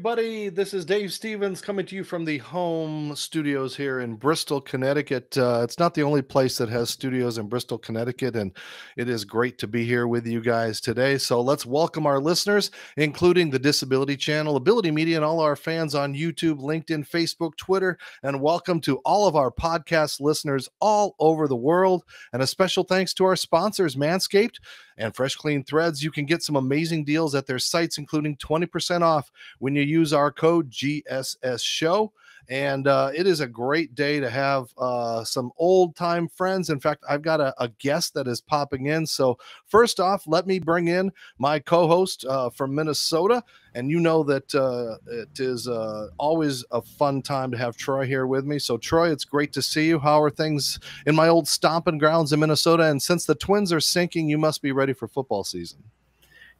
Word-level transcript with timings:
Everybody. 0.00 0.48
This 0.48 0.72
is 0.72 0.86
Dave 0.86 1.12
Stevens 1.12 1.60
coming 1.60 1.84
to 1.84 1.94
you 1.94 2.04
from 2.04 2.24
the 2.24 2.38
home 2.38 3.14
studios 3.14 3.76
here 3.76 4.00
in 4.00 4.14
Bristol, 4.14 4.58
Connecticut. 4.58 5.36
Uh, 5.36 5.60
it's 5.62 5.78
not 5.78 5.92
the 5.92 6.02
only 6.02 6.22
place 6.22 6.56
that 6.56 6.70
has 6.70 6.88
studios 6.88 7.36
in 7.36 7.48
Bristol, 7.48 7.76
Connecticut, 7.76 8.34
and 8.34 8.52
it 8.96 9.10
is 9.10 9.26
great 9.26 9.58
to 9.58 9.66
be 9.66 9.84
here 9.84 10.06
with 10.06 10.26
you 10.26 10.40
guys 10.40 10.80
today. 10.80 11.18
So 11.18 11.42
let's 11.42 11.66
welcome 11.66 12.06
our 12.06 12.18
listeners, 12.18 12.70
including 12.96 13.50
the 13.50 13.58
Disability 13.58 14.16
Channel, 14.16 14.56
Ability 14.56 14.90
Media, 14.90 15.16
and 15.16 15.24
all 15.24 15.38
our 15.40 15.54
fans 15.54 15.94
on 15.94 16.14
YouTube, 16.14 16.60
LinkedIn, 16.60 17.06
Facebook, 17.06 17.54
Twitter, 17.58 17.98
and 18.22 18.40
welcome 18.40 18.80
to 18.80 19.00
all 19.04 19.28
of 19.28 19.36
our 19.36 19.50
podcast 19.50 20.18
listeners 20.18 20.66
all 20.80 21.14
over 21.18 21.46
the 21.46 21.54
world. 21.54 22.04
And 22.32 22.40
a 22.40 22.46
special 22.46 22.84
thanks 22.84 23.12
to 23.14 23.26
our 23.26 23.36
sponsors, 23.36 23.96
Manscaped 23.96 24.60
and 25.00 25.16
Fresh 25.16 25.36
Clean 25.36 25.64
Threads. 25.64 26.02
You 26.02 26.10
can 26.10 26.26
get 26.26 26.42
some 26.42 26.56
amazing 26.56 27.04
deals 27.04 27.34
at 27.34 27.46
their 27.46 27.58
sites, 27.58 27.98
including 27.98 28.36
20% 28.36 29.02
off 29.02 29.32
when 29.58 29.74
you 29.74 29.82
use 29.82 30.12
our 30.12 30.30
code 30.30 30.70
GSS 30.70 31.62
Show. 31.62 32.12
And 32.48 32.86
uh, 32.86 33.10
it 33.14 33.26
is 33.26 33.40
a 33.40 33.46
great 33.46 33.94
day 33.94 34.20
to 34.20 34.30
have 34.30 34.72
uh, 34.78 35.24
some 35.24 35.50
old 35.56 35.96
time 35.96 36.28
friends. 36.28 36.70
In 36.70 36.80
fact, 36.80 37.04
I've 37.08 37.22
got 37.22 37.40
a, 37.40 37.54
a, 37.62 37.68
guest 37.78 38.14
that 38.14 38.26
is 38.26 38.40
popping 38.40 38.86
in. 38.86 39.06
So, 39.06 39.38
first 39.66 40.00
off, 40.00 40.26
let 40.26 40.46
me 40.46 40.58
bring 40.58 40.88
in 40.88 41.12
my 41.38 41.58
co 41.58 41.86
host 41.86 42.24
uh, 42.24 42.50
from 42.50 42.74
Minnesota. 42.74 43.42
And 43.74 43.88
you 43.88 44.00
know 44.00 44.24
that 44.24 44.52
uh, 44.54 44.98
it 45.06 45.38
is 45.38 45.68
uh, 45.68 46.08
always 46.18 46.64
a 46.72 46.82
fun 46.82 47.22
time 47.22 47.52
to 47.52 47.58
have 47.58 47.76
Troy 47.76 48.04
here 48.04 48.26
with 48.26 48.44
me. 48.44 48.58
So, 48.58 48.76
Troy, 48.76 49.12
it's 49.12 49.24
great 49.24 49.52
to 49.52 49.62
see 49.62 49.86
you. 49.86 49.98
How 49.98 50.20
are 50.20 50.30
things 50.30 50.80
in 51.06 51.14
my 51.14 51.28
old 51.28 51.46
stomping 51.46 51.98
grounds 51.98 52.32
in 52.32 52.40
Minnesota? 52.40 52.84
And 52.84 53.00
since 53.00 53.26
the 53.26 53.36
Twins 53.36 53.72
are 53.72 53.80
sinking, 53.80 54.28
you 54.28 54.38
must 54.38 54.60
be 54.60 54.72
ready 54.72 54.92
for 54.92 55.06
football 55.06 55.44
season 55.44 55.84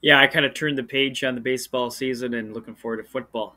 yeah, 0.03 0.19
I 0.19 0.27
kind 0.27 0.47
of 0.47 0.55
turned 0.55 0.79
the 0.79 0.83
page 0.83 1.25
on 1.25 1.35
the 1.35 1.41
baseball 1.41 1.91
season 1.91 2.35
and 2.35 2.55
looking 2.55 2.75
forward 2.75 2.99
to 2.99 3.05
football. 3.05 3.57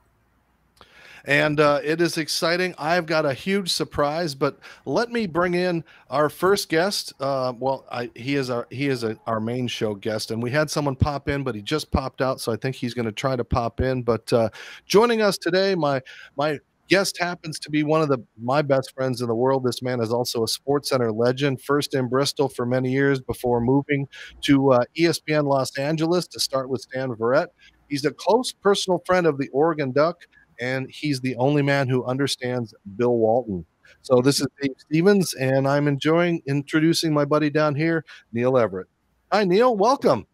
And 1.26 1.60
uh, 1.60 1.80
it 1.84 2.02
is 2.02 2.18
exciting. 2.18 2.76
I've 2.78 3.06
got 3.06 3.26
a 3.26 3.34
huge 3.34 3.72
surprise, 3.72 4.36
but 4.36 4.60
let 4.86 5.10
me 5.10 5.26
bring 5.26 5.54
in 5.54 5.86
our 6.10 6.30
first 6.30 6.68
guest. 6.68 7.14
Uh, 7.20 7.54
well, 7.58 7.86
I, 7.90 8.12
he 8.14 8.36
is 8.36 8.50
our 8.50 8.68
he 8.70 8.88
is 8.88 9.04
a, 9.04 9.18
our 9.26 9.40
main 9.40 9.68
show 9.68 9.96
guest, 9.96 10.32
and 10.32 10.44
we 10.44 10.52
had 10.52 10.70
someone 10.70 10.98
pop 10.98 11.30
in, 11.30 11.44
but 11.44 11.56
he 11.56 11.62
just 11.62 11.92
popped 11.92 12.22
out, 12.22 12.42
so 12.42 12.52
I 12.52 12.58
think 12.58 12.76
he's 12.76 12.94
going 12.94 13.06
to 13.06 13.14
try 13.14 13.38
to 13.38 13.44
pop 13.46 13.80
in. 13.80 14.04
But 14.04 14.34
uh, 14.34 14.50
joining 14.86 15.22
us 15.22 15.38
today, 15.38 15.76
my 15.76 16.02
my 16.36 16.60
guest 16.90 17.18
happens 17.18 17.58
to 17.60 17.70
be 17.70 17.84
one 17.84 18.02
of 18.02 18.10
the 18.10 18.20
my 18.42 18.62
best 18.62 18.94
friends 18.94 19.22
in 19.22 19.28
the 19.28 19.36
world. 19.36 19.64
This 19.64 19.82
man 19.82 20.02
is 20.02 20.12
also 20.12 20.44
a 20.44 20.48
Sports 20.48 20.90
Center 20.90 21.12
legend, 21.12 21.62
first 21.62 21.96
in 21.96 22.10
Bristol 22.10 22.50
for 22.50 22.66
many 22.66 22.92
years 22.92 23.22
before 23.22 23.62
moving 23.62 24.08
to 24.42 24.74
uh, 24.74 24.84
ESPN 24.98 25.46
Los 25.46 25.78
Angeles 25.78 26.28
to 26.28 26.40
start 26.42 26.68
with 26.70 26.82
Stan 26.82 27.10
Verrett. 27.12 27.48
He's 27.90 28.06
a 28.06 28.12
close 28.12 28.52
personal 28.52 29.02
friend 29.06 29.26
of 29.26 29.38
the 29.38 29.50
Oregon 29.50 29.92
Duck, 29.92 30.18
and 30.64 30.90
he's 30.90 31.20
the 31.20 31.36
only 31.36 31.62
man 31.62 31.90
who 31.90 32.06
understands 32.06 32.74
Bill 32.96 33.18
Walton. 33.18 33.66
So 34.02 34.22
this 34.22 34.40
is 34.40 34.48
Dave 34.62 34.76
Stevens, 34.78 35.34
and 35.34 35.68
I'm 35.68 35.88
enjoying 35.88 36.42
introducing 36.48 37.14
my 37.14 37.26
buddy 37.26 37.50
down 37.50 37.76
here, 37.76 38.06
Neil 38.32 38.58
Everett. 38.58 38.88
Hi, 39.32 39.44
Neil. 39.44 39.76
Welcome. 39.76 40.26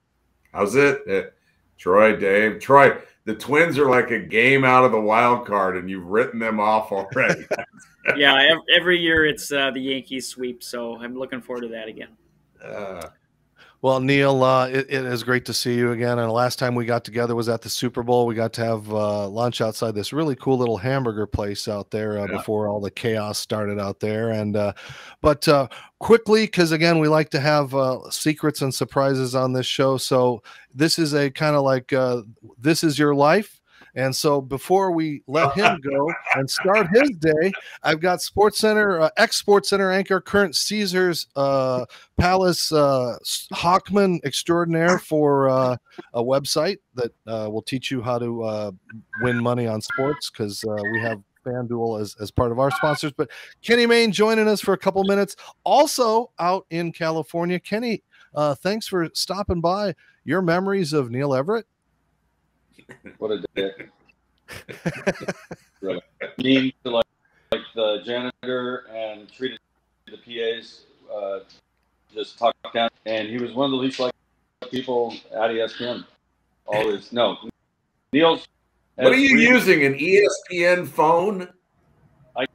How's 0.54 0.76
it, 0.76 1.02
uh, 1.10 1.30
Troy? 1.78 2.16
Dave, 2.16 2.60
Troy 2.60 2.98
the 3.26 3.36
Twins 3.36 3.78
are 3.78 3.90
like 3.90 4.10
a 4.10 4.20
game 4.20 4.64
out 4.64 4.86
of 4.86 4.92
the 4.92 5.00
wild 5.00 5.46
card, 5.46 5.78
and 5.78 5.90
you've 5.90 6.08
written 6.08 6.40
them 6.40 6.60
off 6.60 6.92
already. 6.92 7.46
yeah, 8.18 8.56
every 8.76 8.98
year 9.00 9.26
it's 9.26 9.52
uh, 9.52 9.70
the 9.72 9.80
Yankees 9.80 10.28
sweep, 10.28 10.64
so 10.64 10.98
I'm 10.98 11.16
looking 11.16 11.40
forward 11.40 11.62
to 11.62 11.68
that 11.70 11.88
again. 11.88 12.10
Uh, 12.64 13.10
well, 13.82 14.02
Neil, 14.02 14.44
uh, 14.44 14.68
it, 14.68 14.88
it 14.90 15.06
is 15.06 15.24
great 15.24 15.46
to 15.46 15.54
see 15.54 15.76
you 15.76 15.92
again. 15.92 16.20
And 16.20 16.28
the 16.28 16.34
last 16.34 16.60
time 16.60 16.76
we 16.76 16.86
got 16.86 17.06
together 17.06 17.34
was 17.34 17.48
at 17.48 17.62
the 17.62 17.70
Super 17.70 18.04
Bowl. 18.04 18.26
We 18.26 18.36
got 18.36 18.52
to 18.54 18.66
have 18.66 18.92
uh, 18.92 19.28
lunch 19.30 19.62
outside 19.62 19.96
this 19.96 20.12
really 20.12 20.36
cool 20.36 20.58
little 20.58 20.78
hamburger 20.78 21.26
place 21.26 21.68
out 21.68 21.90
there 21.90 22.20
uh, 22.20 22.26
yeah. 22.26 22.38
before 22.38 22.68
all 22.68 22.82
the 22.82 22.92
chaos 22.92 23.40
started 23.40 23.80
out 23.80 24.02
there. 24.02 24.32
And 24.32 24.58
uh, 24.58 24.74
but 25.22 25.48
uh, 25.48 25.70
quickly, 26.00 26.46
because 26.46 26.74
again, 26.74 27.00
we 27.00 27.08
like 27.08 27.30
to 27.30 27.40
have 27.40 27.74
uh, 27.74 28.10
secrets 28.10 28.62
and 28.62 28.74
surprises 28.74 29.34
on 29.34 29.54
this 29.54 29.66
show. 29.66 29.96
So 29.98 30.44
this 30.74 31.00
is 31.00 31.14
a 31.14 31.32
kind 31.32 31.56
of 31.56 31.64
like 31.64 31.94
this 32.58 32.84
is 32.84 33.00
your 33.00 33.16
life 33.16 33.59
and 33.96 34.16
so 34.16 34.42
before 34.42 34.92
we 34.92 35.24
let 35.28 35.54
him 35.56 35.80
go 35.82 36.12
and 36.36 36.50
start 36.50 36.88
his 36.94 37.10
day, 37.20 37.52
I've 37.84 38.00
got 38.00 38.22
Sports 38.22 38.60
Center, 38.60 39.02
uh, 39.02 39.10
ex 39.18 39.38
Sports 39.38 39.70
Center 39.70 39.92
anchor, 39.92 40.22
current 40.22 40.56
Caesars 40.56 41.28
uh, 41.36 41.86
Palace 42.18 42.72
uh, 42.72 43.18
Hawkman 43.54 44.24
extraordinaire 44.26 45.00
for 45.00 45.50
uh, 45.50 45.78
a 46.14 46.24
website 46.24 46.78
that 46.96 47.12
uh, 47.28 47.50
will 47.50 47.62
teach 47.62 47.92
you 47.92 48.02
how 48.02 48.20
to 48.20 48.44
uh, 48.44 48.72
win 49.22 49.42
money 49.42 49.68
on 49.68 49.82
sports 49.82 50.30
because 50.30 50.64
uh, 50.64 50.84
we 50.92 51.00
have 51.00 51.22
FanDuel 51.46 52.02
as, 52.02 52.16
as 52.20 52.32
part 52.32 52.52
of 52.52 52.60
our 52.60 52.72
sponsors. 52.72 53.12
But 53.12 53.30
Kenny 53.62 53.86
Mayne 53.86 54.12
joining 54.12 54.48
us 54.48 54.62
for 54.62 54.74
a 54.74 54.78
couple 54.78 55.04
minutes, 55.04 55.36
also 55.64 56.32
out 56.40 56.66
in 56.70 56.92
California. 56.92 57.60
Kenny, 57.60 58.04
uh, 58.36 58.56
thanks 58.56 58.88
for 58.88 59.10
stopping 59.14 59.62
by. 59.62 59.96
Your 60.26 60.42
memories 60.42 60.94
of 60.94 61.10
Neil 61.10 61.34
Everett? 61.34 61.66
What 63.18 63.32
a 63.32 63.44
dick. 63.56 63.90
really. 65.82 66.02
Mean 66.38 66.74
to 66.84 66.92
like, 66.92 67.06
like 67.52 67.62
the 67.76 68.02
janitor 68.06 68.88
and 68.94 69.32
treated 69.32 69.60
the 70.08 70.18
PAs 70.18 70.82
uh, 71.14 71.40
just 72.14 72.38
talk 72.38 72.56
down. 72.74 72.90
And 73.06 73.28
he 73.28 73.38
was 73.38 73.54
one 73.54 73.66
of 73.66 73.72
the 73.72 73.78
least 73.78 74.00
like 74.00 74.14
people 74.72 75.14
at 75.32 75.50
ESPN. 75.52 76.06
Always 76.66 77.12
no. 77.12 77.38
Neil's. 78.12 78.48
What 78.96 79.14
are 79.14 79.18
you 79.18 79.38
using? 79.38 79.86
An 79.86 79.96
ESPN 79.96 80.88
phone? 80.88 81.48
I, 82.36 82.46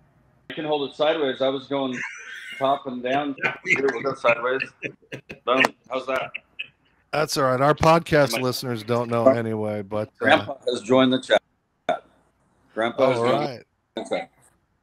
I 0.50 0.52
can 0.52 0.64
hold 0.64 0.90
it 0.90 0.94
sideways. 0.94 1.40
I 1.40 1.48
was 1.48 1.66
going 1.66 1.98
top 2.58 2.86
and 2.86 3.02
down. 3.02 3.34
Here 3.64 3.88
we 3.94 4.02
go 4.02 4.14
sideways. 4.14 4.60
Boom. 5.44 5.62
How's 5.90 6.06
that? 6.06 6.30
That's 7.14 7.36
all 7.36 7.44
right. 7.44 7.60
Our 7.60 7.76
podcast 7.76 8.40
listeners 8.40 8.82
don't 8.82 9.08
know 9.08 9.28
anyway, 9.28 9.82
but 9.82 10.08
uh, 10.08 10.10
Grandpa 10.18 10.56
has 10.66 10.82
joined 10.82 11.12
the 11.12 11.20
chat. 11.20 11.40
Grandpa 12.74 13.12
all 13.12 13.22
right. 13.22 13.62
Okay. 13.96 14.28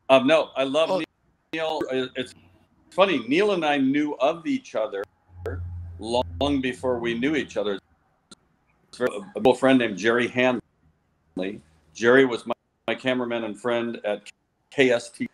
Um, 0.10 0.28
no, 0.28 0.52
I 0.56 0.64
love 0.64 0.90
oh. 0.92 1.04
Neil. 1.52 1.82
It's 1.92 2.34
funny. 2.90 3.28
Neil 3.28 3.52
and 3.52 3.66
I 3.66 3.80
knew 3.80 4.14
of 4.22 4.48
each 4.48 4.76
other 4.76 5.04
long 6.00 6.62
before 6.62 7.00
we 7.00 7.20
knew 7.20 7.36
each 7.36 7.58
other. 7.58 7.78
A 9.36 9.42
good 9.42 9.58
friend 9.58 9.80
named 9.80 9.98
Jerry 9.98 10.30
Hanley. 10.30 11.60
Jerry 11.94 12.24
was 12.24 12.46
my, 12.46 12.54
my 12.88 12.96
cameraman 12.96 13.44
and 13.44 13.60
friend 13.60 14.00
at 14.06 14.32
KST. 14.74 15.28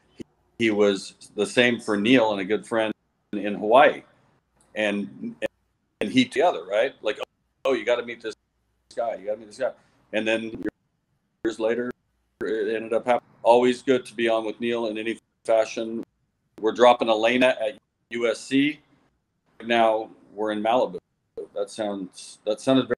He 0.58 0.72
was 0.72 1.14
the 1.36 1.46
same 1.46 1.80
for 1.80 1.96
Neil 1.96 2.32
and 2.32 2.42
a 2.42 2.46
good 2.46 2.66
friend 2.66 2.92
in 3.34 3.54
Hawaii. 3.54 4.02
And 4.74 5.36
and 6.18 6.26
he 6.26 6.30
together, 6.30 6.66
right? 6.66 6.94
Like, 7.02 7.20
oh, 7.66 7.74
you 7.74 7.86
got 7.86 7.98
to 7.98 8.06
meet 8.06 8.22
this 8.22 8.36
guy. 8.96 9.16
You 9.16 9.28
got 9.28 9.34
to 9.34 9.40
meet 9.40 9.48
this 9.48 9.58
guy. 9.58 9.72
And 10.14 10.28
then 10.28 10.64
years 11.44 11.60
later, 11.60 11.92
it 12.42 12.76
ended 12.76 12.94
up 12.94 13.06
happening. 13.06 13.30
Always 13.44 13.82
good 13.82 14.06
to 14.06 14.14
be 14.14 14.28
on 14.28 14.46
with 14.46 14.60
Neil 14.60 14.88
in 14.88 14.98
any 14.98 15.20
fashion. 15.46 16.04
We're 16.60 16.74
dropping 16.74 17.10
Elena 17.10 17.56
at 17.62 17.78
USC. 18.12 18.80
Now 19.66 20.10
we're 20.34 20.52
in 20.52 20.62
Malibu. 20.62 20.98
That 21.56 21.70
sounds 21.70 22.40
that 22.46 22.62
sounded 22.62 22.92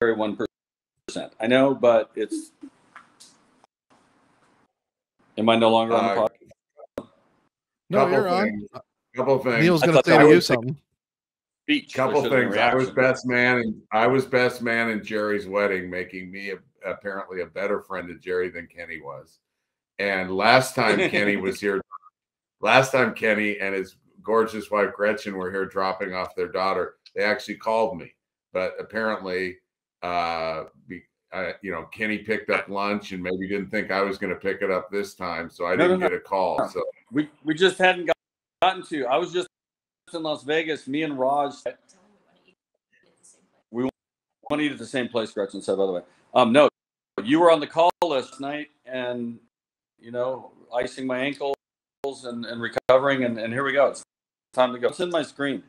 very 0.00 0.14
one 0.14 0.36
percent. 1.08 1.32
I 1.40 1.46
know, 1.46 1.74
but 1.74 2.10
it's. 2.14 2.52
Am 5.38 5.48
I 5.48 5.56
no 5.56 5.70
longer 5.70 5.94
on 5.94 6.04
the 6.04 6.10
uh, 6.10 6.26
podcast? 6.26 7.08
No, 7.88 8.06
you're 8.08 8.28
on. 8.28 8.66
Couple 9.16 9.38
things. 9.38 9.64
Neil's 9.64 9.82
going 9.82 9.96
to 9.96 10.02
say 10.04 10.18
to 10.18 10.28
you 10.28 10.40
something 10.40 10.76
speech. 11.70 11.94
Couple 11.94 12.22
things. 12.28 12.56
I 12.56 12.74
was 12.74 12.90
best 12.90 13.26
man, 13.26 13.58
and 13.58 13.82
I 13.92 14.06
was 14.06 14.24
best 14.24 14.62
man 14.62 14.90
in 14.90 15.04
Jerry's 15.04 15.46
wedding, 15.46 15.88
making 15.88 16.30
me 16.30 16.50
a, 16.50 16.56
apparently 16.88 17.42
a 17.42 17.46
better 17.46 17.80
friend 17.80 18.08
to 18.08 18.14
Jerry 18.16 18.50
than 18.50 18.66
Kenny 18.66 19.00
was. 19.00 19.38
And 19.98 20.34
last 20.34 20.74
time 20.74 20.98
Kenny 21.10 21.36
was 21.36 21.60
here, 21.60 21.80
last 22.60 22.92
time 22.92 23.14
Kenny 23.14 23.58
and 23.60 23.74
his 23.74 23.96
gorgeous 24.22 24.70
wife 24.70 24.92
Gretchen 24.94 25.36
were 25.36 25.50
here 25.50 25.66
dropping 25.66 26.14
off 26.14 26.34
their 26.34 26.48
daughter, 26.48 26.96
they 27.14 27.22
actually 27.22 27.56
called 27.56 27.98
me. 27.98 28.12
But 28.52 28.74
apparently, 28.80 29.58
uh, 30.02 30.64
be, 30.88 31.02
uh, 31.32 31.52
you 31.62 31.70
know, 31.70 31.84
Kenny 31.92 32.18
picked 32.18 32.50
up 32.50 32.68
lunch 32.68 33.12
and 33.12 33.22
maybe 33.22 33.46
didn't 33.48 33.70
think 33.70 33.92
I 33.92 34.02
was 34.02 34.18
going 34.18 34.34
to 34.34 34.40
pick 34.40 34.62
it 34.62 34.70
up 34.70 34.90
this 34.90 35.14
time, 35.14 35.48
so 35.50 35.66
I 35.66 35.76
didn't 35.76 36.00
no, 36.00 36.06
no, 36.06 36.08
get 36.08 36.16
a 36.16 36.20
call. 36.20 36.68
So 36.68 36.82
we 37.12 37.28
we 37.44 37.54
just 37.54 37.78
hadn't 37.78 38.10
gotten 38.60 38.84
to. 38.86 39.06
I 39.06 39.16
was 39.16 39.32
just 39.32 39.46
in 40.14 40.22
Las 40.22 40.42
Vegas, 40.44 40.86
me 40.86 41.02
and 41.02 41.18
Raj, 41.18 41.54
we 43.70 43.84
want 43.84 43.92
to 44.52 44.60
eat 44.60 44.72
at 44.72 44.78
the 44.78 44.86
same 44.86 45.08
place. 45.08 45.32
Gretchen 45.32 45.62
said, 45.62 45.76
by 45.76 45.86
the 45.86 45.92
way. 45.92 46.02
Um, 46.34 46.52
no, 46.52 46.68
you 47.22 47.40
were 47.40 47.50
on 47.50 47.60
the 47.60 47.66
call 47.66 47.90
last 48.02 48.40
night, 48.40 48.68
and 48.86 49.38
you 49.98 50.10
know, 50.10 50.52
icing 50.74 51.06
my 51.06 51.18
ankles 51.18 51.56
and, 52.24 52.44
and 52.44 52.60
recovering, 52.60 53.24
and, 53.24 53.38
and 53.38 53.52
here 53.52 53.64
we 53.64 53.72
go. 53.72 53.88
It's 53.88 54.02
time 54.54 54.72
to 54.72 54.78
go. 54.78 54.88
It's 54.88 55.00
in 55.00 55.10
my 55.10 55.22
screen. 55.22 55.62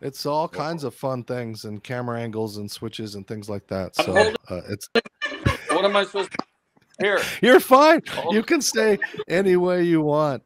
It's 0.00 0.26
all 0.26 0.48
kinds 0.48 0.84
of 0.84 0.94
fun 0.94 1.24
things 1.24 1.64
and 1.64 1.82
camera 1.82 2.20
angles 2.20 2.58
and 2.58 2.70
switches 2.70 3.14
and 3.14 3.26
things 3.26 3.48
like 3.48 3.66
that. 3.68 3.96
So 3.96 4.14
uh, 4.50 4.60
it's. 4.68 4.88
what 5.70 5.84
am 5.84 5.96
I 5.96 6.04
supposed 6.04 6.30
to? 6.32 6.38
Here, 7.00 7.20
you're 7.42 7.60
fine. 7.60 8.02
You 8.30 8.42
can 8.42 8.60
stay 8.60 8.98
any 9.28 9.56
way 9.56 9.82
you 9.82 10.00
want. 10.00 10.42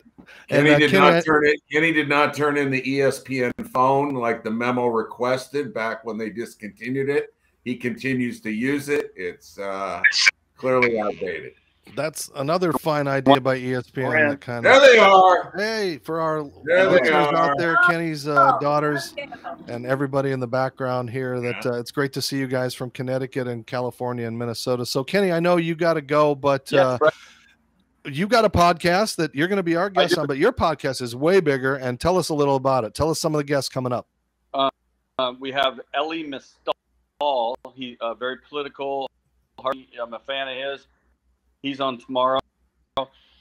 Kenny 0.49 0.71
and, 0.71 0.77
uh, 0.77 0.79
did 0.79 0.91
Kenny, 0.91 1.11
not 1.11 1.25
turn 1.25 1.47
it. 1.47 1.61
Kenny 1.71 1.93
did 1.93 2.09
not 2.09 2.35
turn 2.35 2.57
in 2.57 2.71
the 2.71 2.83
ESPN 2.83 3.53
phone 3.71 4.15
like 4.15 4.43
the 4.43 4.51
memo 4.51 4.87
requested 4.87 5.75
back 5.75 6.05
when 6.05 6.17
they 6.17 6.31
discontinued 6.31 7.09
it. 7.09 7.35
He 7.65 7.77
continues 7.77 8.41
to 8.43 8.51
use 8.51 8.89
it. 8.89 9.13
It's 9.17 9.59
uh, 9.59 10.01
clearly 10.57 10.99
outdated. 10.99 11.53
That's 11.97 12.31
another 12.37 12.73
fine 12.73 13.09
idea 13.09 13.41
by 13.41 13.59
ESPN. 13.59 14.31
That 14.31 14.41
kind 14.41 14.65
there 14.65 14.77
of, 14.77 14.83
they 14.83 14.99
are. 14.99 15.53
Hey, 15.57 15.99
for 15.99 16.21
our 16.21 16.45
there 16.65 16.91
listeners 16.91 17.13
out 17.13 17.59
there, 17.59 17.77
Kenny's 17.89 18.27
uh, 18.27 18.59
daughters 18.61 19.15
and 19.67 19.85
everybody 19.87 20.33
in 20.33 20.41
the 20.41 20.47
background 20.47 21.11
here. 21.11 21.41
That 21.41 21.67
uh, 21.67 21.79
it's 21.79 21.91
great 21.91 22.13
to 22.15 22.23
see 22.23 22.39
you 22.39 22.47
guys 22.47 22.75
from 22.75 22.91
Connecticut 22.91 23.49
and 23.49 23.67
California 23.67 24.27
and 24.27 24.39
Minnesota. 24.39 24.87
So, 24.87 25.05
Kenny, 25.05 25.33
I 25.33 25.41
know 25.41 25.57
you 25.57 25.75
got 25.75 25.95
to 25.95 26.03
go, 26.03 26.35
but 26.35 26.73
uh, 26.73 26.99
you 28.05 28.27
got 28.27 28.45
a 28.45 28.51
podcast 28.51 29.17
that 29.17 29.35
you're 29.35 29.49
going 29.49 29.59
to 29.59 29.63
be 29.63 29.77
our 29.77 29.91
guest 29.91 30.19
on. 30.19 30.27
But 30.27 30.39
your 30.39 30.53
podcast 30.53 31.03
is 31.03 31.17
way 31.17 31.41
bigger. 31.41 31.77
And 31.77 31.99
tell 31.99 32.19
us 32.19 32.29
a 32.29 32.35
little 32.35 32.57
about 32.57 32.85
it. 32.85 32.95
Tell 32.95 33.11
us 33.11 33.21
some 33.21 33.35
of 33.35 33.39
the 33.39 33.45
guests 33.45 33.69
coming 33.69 33.93
up. 33.93 34.07
Uh, 34.55 34.71
uh, 35.19 35.33
we 35.39 35.53
have 35.53 35.81
Elie 35.95 36.23
Mystal. 36.23 36.75
He 37.75 37.97
uh, 38.01 38.15
very 38.15 38.39
political. 38.49 39.11
I'm 39.65 40.15
a 40.15 40.21
fan 40.21 40.49
of 40.49 40.57
his 40.57 40.87
He's 41.63 41.81
on 41.81 41.99
tomorrow. 41.99 42.41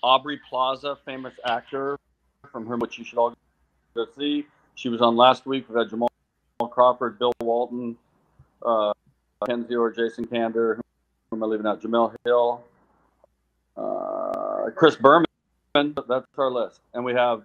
Aubrey 0.04 0.40
Plaza, 0.50 0.98
famous 1.06 1.34
actor 1.46 1.98
from 2.52 2.66
her, 2.66 2.78
which 2.78 2.98
you 2.98 3.04
should 3.04 3.18
all 3.18 3.36
go 3.96 4.06
see. 4.18 4.46
She 4.76 4.90
was 4.90 5.02
on 5.02 5.16
last 5.16 5.46
week. 5.46 5.66
We've 5.70 5.90
Jamal 5.90 6.10
Crawford, 6.72 7.20
Bill 7.20 7.34
Walton, 7.42 7.98
uh, 8.64 8.94
Kenzie 9.46 9.76
or 9.76 9.92
Jason 9.92 10.26
Kander. 10.26 10.78
Who 11.30 11.38
am 11.38 11.44
I 11.44 11.48
leaving 11.48 11.66
out? 11.66 11.82
Jemele 11.82 12.16
Hill, 12.24 12.64
uh, 13.76 14.70
Chris 14.76 14.96
Berman. 14.96 15.26
That's 15.74 16.26
our 16.38 16.50
list. 16.50 16.82
And 16.94 17.04
we 17.04 17.14
have 17.14 17.44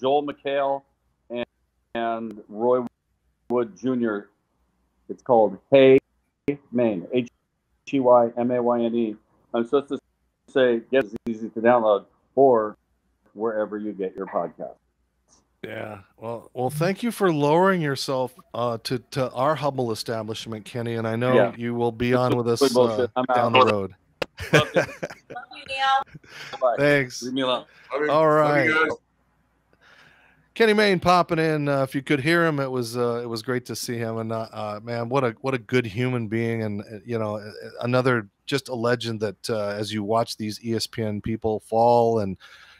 Joel 0.00 0.26
McHale 0.26 0.82
and, 1.30 1.46
and 1.94 2.42
Roy 2.48 2.84
Wood 3.48 3.76
Jr. 3.76 4.20
It's 5.08 5.22
called 5.22 5.58
Hey 5.70 5.98
Mayne. 6.72 7.06
H 7.12 7.28
E 7.92 8.00
Y 8.00 8.30
M 8.36 8.50
A 8.50 8.62
Y 8.62 8.80
N 8.82 8.94
E. 8.94 9.16
I'm 9.54 9.64
supposed 9.64 9.88
to 9.88 9.98
say 10.48 10.80
get 10.90 11.04
it's 11.04 11.14
easy 11.26 11.48
to 11.50 11.60
download 11.60 12.06
or 12.34 12.76
wherever 13.32 13.78
you 13.78 13.92
get 13.92 14.14
your 14.14 14.26
podcast. 14.26 14.74
Yeah. 15.62 16.00
Well, 16.18 16.50
well, 16.52 16.68
thank 16.68 17.02
you 17.02 17.10
for 17.10 17.32
lowering 17.32 17.80
yourself 17.80 18.34
uh, 18.52 18.78
to 18.84 18.98
to 19.12 19.30
our 19.30 19.56
Hubbell 19.56 19.92
establishment, 19.92 20.64
Kenny, 20.64 20.94
and 20.94 21.06
I 21.06 21.16
know 21.16 21.34
yeah. 21.34 21.52
you 21.56 21.74
will 21.74 21.92
be 21.92 22.12
on 22.12 22.36
with 22.36 22.48
us 22.48 22.76
uh, 22.76 23.06
down 23.34 23.52
the 23.52 23.64
road. 23.64 23.94
Love 24.52 24.68
you, 24.74 24.82
Neil. 25.68 26.74
Thanks. 26.76 27.22
Leave 27.22 27.32
me 27.32 27.42
alone. 27.42 27.64
All 28.10 28.28
right. 28.28 28.70
Kenny 30.54 30.72
Mayne 30.72 31.00
popping 31.00 31.38
in. 31.38 31.68
Uh, 31.68 31.82
if 31.82 31.94
you 31.94 32.02
could 32.02 32.20
hear 32.20 32.44
him, 32.46 32.60
it 32.60 32.70
was 32.70 32.96
uh, 32.96 33.20
it 33.22 33.26
was 33.26 33.42
great 33.42 33.64
to 33.66 33.76
see 33.76 33.96
him. 33.96 34.18
And 34.18 34.32
uh, 34.32 34.48
uh 34.52 34.80
man, 34.82 35.08
what 35.08 35.24
a 35.24 35.34
what 35.40 35.54
a 35.54 35.58
good 35.58 35.86
human 35.86 36.28
being, 36.28 36.62
and 36.62 36.82
uh, 36.82 36.98
you 37.04 37.18
know, 37.18 37.42
another 37.80 38.28
just 38.46 38.68
a 38.68 38.74
legend 38.74 39.20
that 39.20 39.50
uh, 39.50 39.68
as 39.68 39.92
you 39.92 40.02
watch 40.02 40.36
these 40.36 40.58
ESPN 40.58 41.22
people 41.22 41.60
fall 41.60 42.20
and 42.20 42.36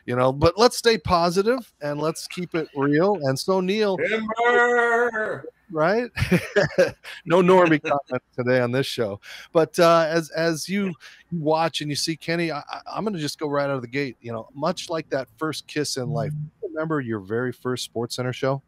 you 0.07 0.15
know 0.15 0.33
but 0.33 0.59
let's 0.59 0.77
stay 0.77 0.99
positive 0.99 1.73
and 1.81 2.01
let's 2.01 2.27
keep 2.27 2.55
it 2.55 2.69
real. 2.77 3.19
And 3.23 3.39
so 3.39 3.61
neil 3.61 3.97
Timber! 3.97 5.47
right? 5.71 6.11
No 7.27 7.43
normie 7.43 7.83
comment 7.83 8.23
today 8.37 8.61
on 8.61 8.71
this 8.71 8.87
show 8.87 9.21
but 9.53 9.79
uh, 9.79 10.07
as 10.09 10.31
as 10.31 10.69
you 10.69 10.93
watch 11.33 11.81
and 11.81 11.89
you 11.91 11.97
see 11.97 12.17
kenny 12.17 12.53
I, 12.53 12.63
i'm 12.87 13.03
going 13.03 13.15
to 13.15 13.21
just 13.21 13.39
go 13.39 13.49
right 13.49 13.65
out 13.65 13.71
of 13.71 13.81
the 13.81 13.89
gate 13.89 14.17
you 14.21 14.31
know 14.31 14.49
much 14.55 14.91
like 14.91 15.09
that 15.11 15.29
first 15.39 15.67
kiss 15.67 15.97
in 15.97 16.11
life. 16.11 16.33
Remember 16.63 17.01
your 17.01 17.21
very 17.21 17.53
first 17.53 17.85
sports 17.85 18.17
center 18.17 18.33
show? 18.33 18.63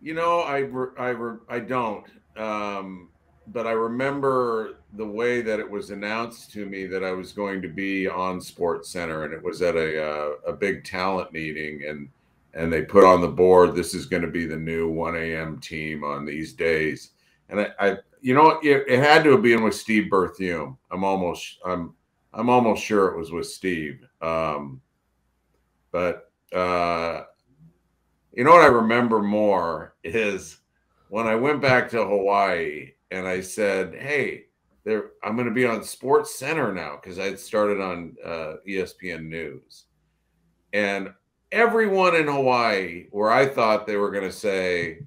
You 0.00 0.14
know 0.14 0.40
i 0.40 0.68
i 0.98 1.56
i 1.56 1.58
don't. 1.58 2.04
Um 2.36 3.08
but 3.52 3.66
I 3.66 3.72
remember 3.72 4.78
the 4.94 5.06
way 5.06 5.40
that 5.42 5.60
it 5.60 5.70
was 5.70 5.90
announced 5.90 6.52
to 6.52 6.66
me 6.66 6.86
that 6.86 7.04
I 7.04 7.12
was 7.12 7.32
going 7.32 7.62
to 7.62 7.68
be 7.68 8.08
on 8.08 8.40
Sports 8.40 8.90
Center, 8.90 9.24
and 9.24 9.32
it 9.32 9.42
was 9.42 9.62
at 9.62 9.76
a 9.76 10.02
uh, 10.02 10.30
a 10.46 10.52
big 10.52 10.84
talent 10.84 11.32
meeting, 11.32 11.84
and 11.86 12.08
and 12.54 12.72
they 12.72 12.82
put 12.82 13.04
on 13.04 13.20
the 13.20 13.28
board 13.28 13.74
this 13.74 13.94
is 13.94 14.06
going 14.06 14.22
to 14.22 14.30
be 14.30 14.46
the 14.46 14.56
new 14.56 14.88
1 14.88 15.16
a.m. 15.16 15.60
team 15.60 16.02
on 16.02 16.24
these 16.24 16.54
days, 16.54 17.10
and 17.48 17.60
I, 17.60 17.68
I 17.78 17.96
you 18.20 18.34
know 18.34 18.58
it, 18.62 18.84
it, 18.88 18.98
had 18.98 19.22
to 19.24 19.32
have 19.32 19.42
been 19.42 19.62
with 19.62 19.74
Steve 19.74 20.10
Berthiaume. 20.10 20.76
I'm 20.90 21.04
almost 21.04 21.58
I'm 21.64 21.94
I'm 22.32 22.48
almost 22.48 22.82
sure 22.82 23.08
it 23.08 23.18
was 23.18 23.30
with 23.30 23.46
Steve, 23.46 24.00
um, 24.22 24.80
but 25.92 26.32
uh, 26.52 27.22
you 28.32 28.42
know 28.42 28.52
what 28.52 28.62
I 28.62 28.66
remember 28.66 29.22
more 29.22 29.94
is 30.02 30.58
when 31.08 31.26
I 31.28 31.36
went 31.36 31.62
back 31.62 31.88
to 31.90 32.04
Hawaii 32.04 32.92
and 33.10 33.26
I 33.26 33.40
said, 33.40 33.94
"Hey, 33.94 34.46
there, 34.84 35.10
I'm 35.22 35.36
going 35.36 35.48
to 35.48 35.54
be 35.54 35.66
on 35.66 35.82
Sports 35.82 36.34
Center 36.34 36.72
now 36.72 36.98
because 37.00 37.18
I 37.18 37.24
had 37.26 37.38
started 37.38 37.80
on 37.80 38.16
uh, 38.24 38.54
ESPN 38.68 39.26
News, 39.26 39.84
and 40.72 41.12
everyone 41.52 42.16
in 42.16 42.26
Hawaii, 42.26 43.06
where 43.10 43.30
I 43.30 43.46
thought 43.46 43.86
they 43.86 43.96
were 43.96 44.10
going 44.10 44.24
to 44.24 44.32
say, 44.32 45.00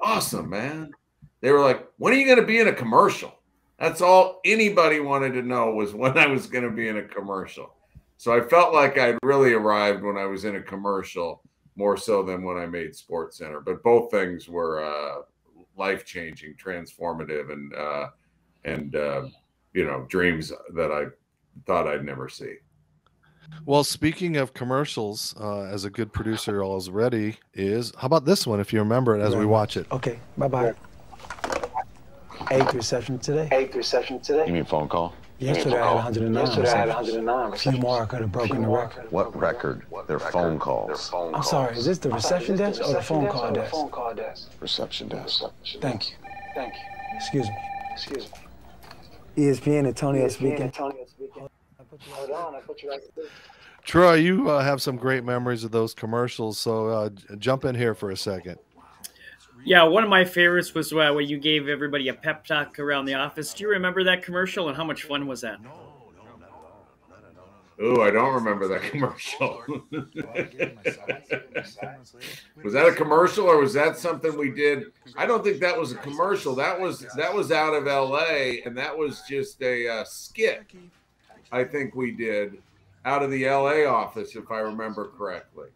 "Awesome, 0.00 0.50
man," 0.50 0.92
they 1.40 1.50
were 1.50 1.60
like, 1.60 1.86
"When 1.98 2.12
are 2.12 2.16
you 2.16 2.26
going 2.26 2.40
to 2.40 2.46
be 2.46 2.60
in 2.60 2.68
a 2.68 2.72
commercial?" 2.72 3.32
That's 3.78 4.00
all 4.00 4.40
anybody 4.44 5.00
wanted 5.00 5.32
to 5.34 5.42
know 5.42 5.72
was 5.72 5.92
when 5.92 6.16
I 6.16 6.26
was 6.26 6.46
going 6.46 6.64
to 6.64 6.70
be 6.70 6.88
in 6.88 6.96
a 6.96 7.02
commercial. 7.02 7.74
So 8.16 8.32
I 8.32 8.40
felt 8.40 8.72
like 8.72 8.96
I'd 8.98 9.18
really 9.22 9.52
arrived 9.52 10.02
when 10.02 10.16
I 10.16 10.24
was 10.24 10.44
in 10.44 10.56
a 10.56 10.62
commercial 10.62 11.42
more 11.76 11.98
so 11.98 12.22
than 12.22 12.42
when 12.42 12.56
I 12.56 12.66
made 12.66 12.96
Sports 12.96 13.36
Center. 13.38 13.60
But 13.60 13.82
both 13.82 14.10
things 14.10 14.48
were 14.48 14.82
uh, 14.82 15.22
life 15.76 16.04
changing, 16.04 16.54
transformative, 16.54 17.52
and 17.52 17.74
uh, 17.74 18.08
and 18.64 18.96
uh, 18.96 19.26
you 19.72 19.84
know 19.84 20.06
dreams 20.08 20.52
that 20.74 20.90
I 20.90 21.04
thought 21.66 21.86
I'd 21.86 22.04
never 22.04 22.28
see. 22.28 22.56
Well, 23.64 23.84
speaking 23.84 24.36
of 24.36 24.54
commercials, 24.54 25.34
uh, 25.40 25.62
as 25.62 25.84
a 25.84 25.90
good 25.90 26.12
producer 26.12 26.64
already 26.64 27.36
is, 27.54 27.92
how 27.96 28.06
about 28.06 28.24
this 28.24 28.46
one? 28.46 28.58
If 28.58 28.72
you 28.72 28.80
remember 28.80 29.16
it 29.16 29.22
as 29.22 29.34
yeah. 29.34 29.38
we 29.38 29.46
watch 29.46 29.76
it. 29.76 29.86
Okay. 29.92 30.18
Bye 30.36 30.48
bye. 30.48 30.74
Eighth 32.50 32.74
reception 32.74 33.18
today. 33.18 33.48
Eighth 33.52 33.74
reception 33.74 34.20
today. 34.20 34.46
You 34.46 34.52
mean 34.52 34.64
phone 34.64 34.88
call? 34.88 35.14
Yesterday 35.38 35.78
I 35.78 35.86
had 35.86 36.16
109. 36.16 36.46
Yesterday 36.46 36.70
I 36.70 36.78
had 36.78 36.88
109. 36.88 37.52
A 37.52 37.56
few 37.56 37.72
more 37.72 38.02
I 38.02 38.06
could 38.06 38.20
have 38.20 38.32
broken 38.32 38.62
the 38.62 38.68
record. 38.68 39.12
What 39.12 39.36
record? 39.36 39.82
Their 40.06 40.18
phone 40.18 40.58
calls. 40.58 41.10
I'm 41.12 41.42
sorry, 41.42 41.76
is 41.76 41.84
this 41.84 41.98
the 41.98 42.10
reception 42.10 42.56
desk 42.56 42.80
or 42.82 42.94
the 42.94 43.02
phone 43.02 43.28
call 43.28 43.52
desk? 43.52 43.72
Phone 43.72 43.90
call 43.90 44.14
desk. 44.14 44.50
Reception 44.60 45.08
desk. 45.08 45.42
Thank 45.80 46.10
you. 46.10 46.16
Thank 46.54 46.74
you. 46.74 46.80
Excuse 47.16 47.48
me. 47.48 47.56
Excuse 47.92 48.28
me. 48.30 49.44
ESPN 49.44 49.86
Antonio 49.86 50.28
speaking. 50.28 50.62
Antonio 50.62 51.04
speaking. 51.06 51.48
Hold 52.10 52.30
on, 52.30 52.54
I 52.54 52.60
put 52.60 52.82
you 52.82 52.90
right 52.90 53.00
there. 53.14 53.26
Troy, 53.84 54.14
you 54.14 54.50
uh, 54.50 54.64
have 54.64 54.82
some 54.82 54.96
great 54.96 55.22
memories 55.22 55.64
of 55.64 55.70
those 55.70 55.94
commercials, 55.94 56.58
so 56.58 56.88
uh, 56.88 57.10
jump 57.38 57.64
in 57.64 57.74
here 57.74 57.94
for 57.94 58.10
a 58.10 58.16
second. 58.16 58.58
Yeah, 59.66 59.82
one 59.82 60.04
of 60.04 60.08
my 60.08 60.24
favorites 60.24 60.74
was 60.74 60.92
uh, 60.92 61.10
when 61.12 61.26
you 61.26 61.38
gave 61.38 61.68
everybody 61.68 62.06
a 62.06 62.14
pep 62.14 62.46
talk 62.46 62.78
around 62.78 63.06
the 63.06 63.14
office. 63.14 63.52
Do 63.52 63.64
you 63.64 63.70
remember 63.70 64.04
that 64.04 64.22
commercial 64.22 64.68
and 64.68 64.76
how 64.76 64.84
much 64.84 65.02
fun 65.02 65.26
was 65.26 65.40
that? 65.40 65.60
No, 65.60 65.70
no, 65.70 66.22
no, 66.24 66.46
no, 66.46 66.46
no, 67.10 67.16
no, 67.80 67.94
no. 67.96 67.98
Oh, 67.98 68.02
I 68.02 68.12
don't 68.12 68.32
remember 68.32 68.68
that 68.68 68.82
commercial. 68.82 69.64
was 72.62 72.72
that 72.74 72.86
a 72.86 72.92
commercial 72.92 73.46
or 73.46 73.58
was 73.58 73.74
that 73.74 73.98
something 73.98 74.38
we 74.38 74.50
did? 74.50 74.92
I 75.16 75.26
don't 75.26 75.42
think 75.42 75.58
that 75.58 75.76
was 75.76 75.90
a 75.90 75.96
commercial. 75.96 76.54
That 76.54 76.80
was 76.80 77.04
that 77.16 77.34
was 77.34 77.50
out 77.50 77.74
of 77.74 77.88
L.A. 77.88 78.62
and 78.64 78.78
that 78.78 78.96
was 78.96 79.22
just 79.28 79.60
a 79.62 79.88
uh, 79.88 80.04
skit. 80.04 80.64
I 81.50 81.64
think 81.64 81.96
we 81.96 82.12
did 82.12 82.62
out 83.04 83.24
of 83.24 83.32
the 83.32 83.46
L.A. 83.46 83.84
office, 83.84 84.36
if 84.36 84.48
I 84.52 84.60
remember 84.60 85.10
correctly. 85.18 85.70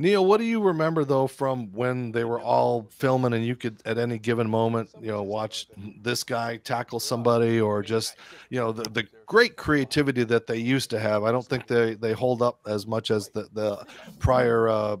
Neil, 0.00 0.24
what 0.24 0.38
do 0.38 0.44
you 0.44 0.62
remember 0.62 1.04
though 1.04 1.26
from 1.26 1.70
when 1.72 2.10
they 2.10 2.24
were 2.24 2.40
all 2.40 2.88
filming 2.88 3.34
and 3.34 3.44
you 3.44 3.54
could 3.54 3.82
at 3.84 3.98
any 3.98 4.18
given 4.18 4.48
moment, 4.48 4.88
you 4.98 5.08
know, 5.08 5.22
watch 5.22 5.66
this 6.00 6.24
guy 6.24 6.56
tackle 6.56 6.98
somebody 6.98 7.60
or 7.60 7.82
just, 7.82 8.16
you 8.48 8.58
know, 8.58 8.72
the, 8.72 8.88
the 8.88 9.06
great 9.26 9.58
creativity 9.58 10.24
that 10.24 10.46
they 10.46 10.56
used 10.56 10.88
to 10.88 10.98
have. 10.98 11.24
I 11.24 11.30
don't 11.30 11.44
think 11.44 11.66
they 11.66 11.96
they 11.96 12.14
hold 12.14 12.40
up 12.40 12.60
as 12.66 12.86
much 12.86 13.10
as 13.10 13.28
the 13.28 13.50
the 13.52 13.84
prior 14.18 14.70
uh, 14.70 14.96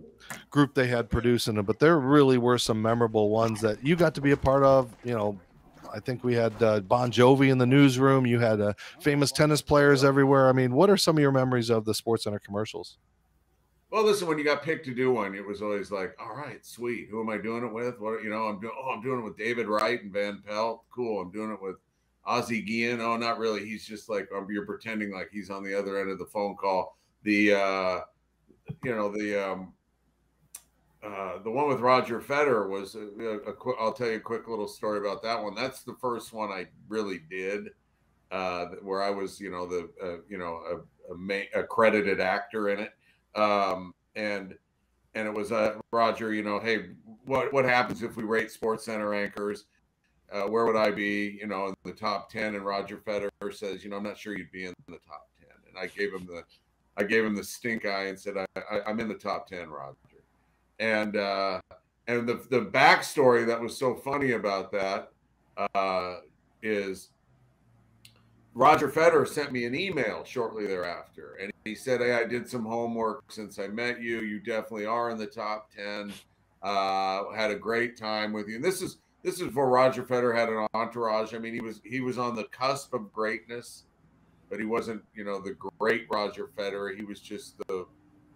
group 0.50 0.74
they 0.74 0.86
had 0.86 1.08
producing 1.08 1.54
them, 1.54 1.64
but 1.64 1.78
there 1.78 1.98
really 1.98 2.36
were 2.36 2.58
some 2.58 2.82
memorable 2.82 3.30
ones 3.30 3.62
that 3.62 3.82
you 3.82 3.96
got 3.96 4.14
to 4.16 4.20
be 4.20 4.32
a 4.32 4.36
part 4.36 4.64
of. 4.64 4.94
You 5.02 5.14
know, 5.14 5.40
I 5.94 6.00
think 6.00 6.24
we 6.24 6.34
had 6.34 6.62
uh, 6.62 6.80
Bon 6.80 7.10
Jovi 7.10 7.50
in 7.50 7.56
the 7.56 7.64
newsroom. 7.64 8.26
You 8.26 8.38
had 8.38 8.60
uh, 8.60 8.74
famous 9.00 9.32
tennis 9.32 9.62
players 9.62 10.04
everywhere. 10.04 10.50
I 10.50 10.52
mean, 10.52 10.74
what 10.74 10.90
are 10.90 10.98
some 10.98 11.16
of 11.16 11.22
your 11.22 11.32
memories 11.32 11.70
of 11.70 11.86
the 11.86 11.94
Sports 11.94 12.24
Center 12.24 12.38
commercials? 12.38 12.98
Well, 13.90 14.04
listen, 14.04 14.28
when 14.28 14.38
you 14.38 14.44
got 14.44 14.62
picked 14.62 14.84
to 14.86 14.94
do 14.94 15.10
one, 15.12 15.34
it 15.34 15.44
was 15.44 15.62
always 15.62 15.90
like, 15.90 16.16
all 16.20 16.36
right, 16.36 16.64
sweet. 16.64 17.08
Who 17.10 17.20
am 17.20 17.28
I 17.28 17.38
doing 17.38 17.64
it 17.64 17.72
with? 17.72 17.98
What 17.98 18.22
you 18.22 18.30
know, 18.30 18.44
I'm 18.44 18.60
doing 18.60 18.72
oh, 18.78 18.90
I'm 18.90 19.02
doing 19.02 19.20
it 19.20 19.24
with 19.24 19.36
David 19.36 19.66
Wright 19.66 20.00
and 20.02 20.12
Van 20.12 20.42
Pelt. 20.46 20.84
Cool. 20.90 21.20
I'm 21.20 21.32
doing 21.32 21.50
it 21.52 21.60
with 21.60 21.76
Ozzie 22.24 22.62
Guillen. 22.62 23.00
Oh, 23.00 23.16
not 23.16 23.38
really. 23.38 23.66
He's 23.66 23.84
just 23.84 24.08
like 24.08 24.28
um, 24.36 24.46
you're 24.48 24.66
pretending 24.66 25.12
like 25.12 25.30
he's 25.32 25.50
on 25.50 25.64
the 25.64 25.76
other 25.76 25.98
end 26.00 26.10
of 26.10 26.18
the 26.18 26.26
phone 26.26 26.56
call. 26.56 26.96
The 27.24 27.54
uh 27.54 28.00
you 28.84 28.94
know, 28.94 29.10
the 29.10 29.44
um 29.44 29.72
uh, 31.02 31.42
the 31.42 31.50
one 31.50 31.66
with 31.68 31.80
Roger 31.80 32.20
Federer 32.20 32.68
was 32.68 32.94
a, 32.94 33.08
a, 33.18 33.36
a 33.48 33.52
qu- 33.54 33.76
I'll 33.80 33.92
tell 33.92 34.08
you 34.08 34.16
a 34.16 34.20
quick 34.20 34.48
little 34.48 34.68
story 34.68 34.98
about 34.98 35.22
that 35.22 35.42
one. 35.42 35.54
That's 35.54 35.82
the 35.82 35.94
first 35.94 36.34
one 36.34 36.50
I 36.50 36.66
really 36.88 37.22
did, 37.30 37.70
uh, 38.30 38.66
where 38.82 39.02
I 39.02 39.08
was, 39.08 39.40
you 39.40 39.50
know, 39.50 39.66
the 39.66 39.88
uh, 40.02 40.16
you 40.28 40.36
know 40.36 40.60
a, 40.70 41.12
a 41.12 41.16
ma- 41.16 41.48
accredited 41.54 42.20
actor 42.20 42.68
in 42.68 42.80
it, 42.80 42.92
um, 43.34 43.94
and 44.16 44.54
and 45.14 45.26
it 45.26 45.34
was 45.34 45.52
uh, 45.52 45.74
Roger. 45.92 46.32
You 46.32 46.42
know, 46.42 46.58
hey, 46.58 46.90
what 47.24 47.52
what 47.52 47.64
happens 47.64 48.02
if 48.02 48.16
we 48.16 48.24
rate 48.24 48.50
Sports 48.50 48.84
Center 48.84 49.14
anchors? 49.14 49.64
Uh, 50.32 50.42
where 50.42 50.64
would 50.64 50.76
I 50.76 50.90
be? 50.90 51.38
You 51.40 51.48
know, 51.48 51.66
in 51.66 51.74
the 51.84 51.92
top 51.92 52.30
ten? 52.30 52.54
And 52.54 52.64
Roger 52.64 52.98
Federer 52.98 53.52
says, 53.52 53.82
you 53.82 53.90
know, 53.90 53.96
I'm 53.96 54.04
not 54.04 54.16
sure 54.16 54.36
you'd 54.36 54.52
be 54.52 54.66
in 54.66 54.74
the 54.86 54.98
top 55.06 55.28
ten. 55.38 55.56
And 55.68 55.76
I 55.78 55.86
gave 55.86 56.12
him 56.12 56.26
the 56.26 56.44
I 56.96 57.04
gave 57.04 57.24
him 57.24 57.34
the 57.34 57.44
stink 57.44 57.86
eye 57.86 58.06
and 58.06 58.18
said, 58.18 58.34
I, 58.36 58.46
I, 58.70 58.80
I'm 58.86 59.00
in 59.00 59.08
the 59.08 59.14
top 59.14 59.46
ten, 59.48 59.68
Roger 59.70 59.96
and 60.80 61.16
uh, 61.16 61.60
and 62.08 62.28
the 62.28 62.42
the 62.50 62.62
backstory 62.62 63.46
that 63.46 63.60
was 63.60 63.76
so 63.78 63.94
funny 63.94 64.32
about 64.32 64.72
that 64.72 65.12
uh, 65.74 66.16
is 66.62 67.10
Roger 68.60 68.88
Federer 68.88 69.26
sent 69.26 69.52
me 69.52 69.64
an 69.64 69.74
email 69.74 70.22
shortly 70.24 70.66
thereafter, 70.66 71.36
and 71.40 71.50
he 71.64 71.74
said, 71.74 72.00
"Hey, 72.00 72.12
I 72.12 72.24
did 72.24 72.46
some 72.46 72.64
homework 72.64 73.32
since 73.32 73.58
I 73.58 73.68
met 73.68 74.02
you. 74.02 74.20
You 74.20 74.38
definitely 74.38 74.84
are 74.84 75.10
in 75.10 75.16
the 75.16 75.26
top 75.26 75.70
ten. 75.70 76.12
Uh, 76.62 77.30
had 77.32 77.50
a 77.50 77.56
great 77.56 77.96
time 77.96 78.34
with 78.34 78.48
you." 78.48 78.56
And 78.56 78.64
this 78.64 78.82
is 78.82 78.98
this 79.22 79.36
is 79.36 79.46
before 79.46 79.70
Roger 79.70 80.02
Federer 80.02 80.36
had 80.36 80.50
an 80.50 80.66
entourage. 80.74 81.32
I 81.34 81.38
mean, 81.38 81.54
he 81.54 81.62
was 81.62 81.80
he 81.84 82.00
was 82.00 82.18
on 82.18 82.36
the 82.36 82.44
cusp 82.44 82.92
of 82.92 83.10
greatness, 83.12 83.84
but 84.50 84.58
he 84.58 84.66
wasn't, 84.66 85.02
you 85.14 85.24
know, 85.24 85.40
the 85.40 85.56
great 85.78 86.06
Roger 86.10 86.50
Federer. 86.56 86.94
He 86.94 87.04
was 87.04 87.18
just 87.18 87.56
the 87.66 87.86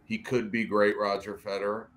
he 0.06 0.16
could 0.16 0.50
be 0.50 0.64
great 0.64 0.96
Roger 0.98 1.34
Federer 1.34 1.88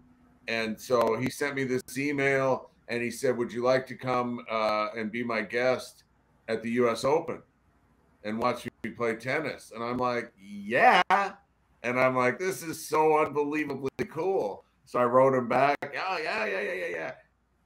and 0.48 0.80
so 0.80 1.18
he 1.18 1.30
sent 1.30 1.56
me 1.56 1.64
this 1.64 1.98
email 1.98 2.72
and 2.88 3.02
he 3.02 3.12
said, 3.12 3.38
Would 3.38 3.52
you 3.52 3.64
like 3.64 3.86
to 3.88 3.96
come 3.96 4.46
uh, 4.50 4.90
and 4.96 5.12
be 5.12 5.24
my 5.24 5.42
guest 5.42 6.04
at 6.48 6.64
the 6.64 6.72
US 6.72 7.04
Open 7.04 7.42
and 8.28 8.38
watch 8.40 8.68
me 8.84 8.92
play 8.92 9.16
tennis? 9.16 9.72
And 9.74 9.84
I'm 9.84 9.98
like, 9.98 10.32
Yeah. 10.40 11.02
And 11.84 12.00
I'm 12.00 12.16
like, 12.16 12.40
This 12.40 12.64
is 12.64 12.88
so 12.88 13.20
unbelievably 13.26 13.90
cool. 14.10 14.64
So 14.86 15.00
I 15.00 15.06
wrote 15.06 15.34
him 15.34 15.48
back, 15.48 15.78
Oh, 15.84 16.18
yeah, 16.18 16.46
yeah, 16.46 16.62
yeah, 16.62 16.74
yeah, 16.74 16.88
yeah. 16.88 17.12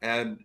And 0.01 0.43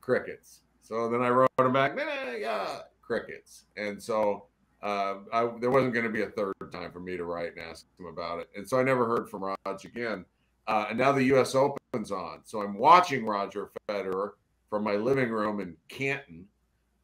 crickets. 0.00 0.60
So 0.82 1.10
then 1.10 1.20
I 1.20 1.30
wrote 1.30 1.50
him 1.58 1.72
back, 1.72 1.96
nah, 1.96 2.32
yeah, 2.38 2.82
crickets. 3.02 3.64
And 3.76 4.00
so 4.00 4.46
uh, 4.82 5.16
I, 5.32 5.50
there 5.60 5.70
wasn't 5.70 5.94
going 5.94 6.06
to 6.06 6.12
be 6.12 6.22
a 6.22 6.30
third 6.30 6.54
time 6.70 6.92
for 6.92 7.00
me 7.00 7.16
to 7.16 7.24
write 7.24 7.56
and 7.56 7.66
ask 7.66 7.86
him 7.98 8.06
about 8.06 8.38
it. 8.38 8.48
And 8.54 8.68
so 8.68 8.78
I 8.78 8.84
never 8.84 9.04
heard 9.04 9.28
from 9.28 9.42
Raj 9.42 9.84
again. 9.84 10.24
Uh, 10.68 10.86
and 10.90 10.98
now 10.98 11.10
the 11.10 11.24
U.S. 11.24 11.54
Open's 11.54 12.12
on, 12.12 12.40
so 12.44 12.60
I'm 12.60 12.76
watching 12.76 13.24
Roger 13.24 13.70
Federer 13.88 14.30
from 14.68 14.82
my 14.82 14.94
living 14.94 15.30
room 15.30 15.60
in 15.60 15.76
Canton, 15.88 16.46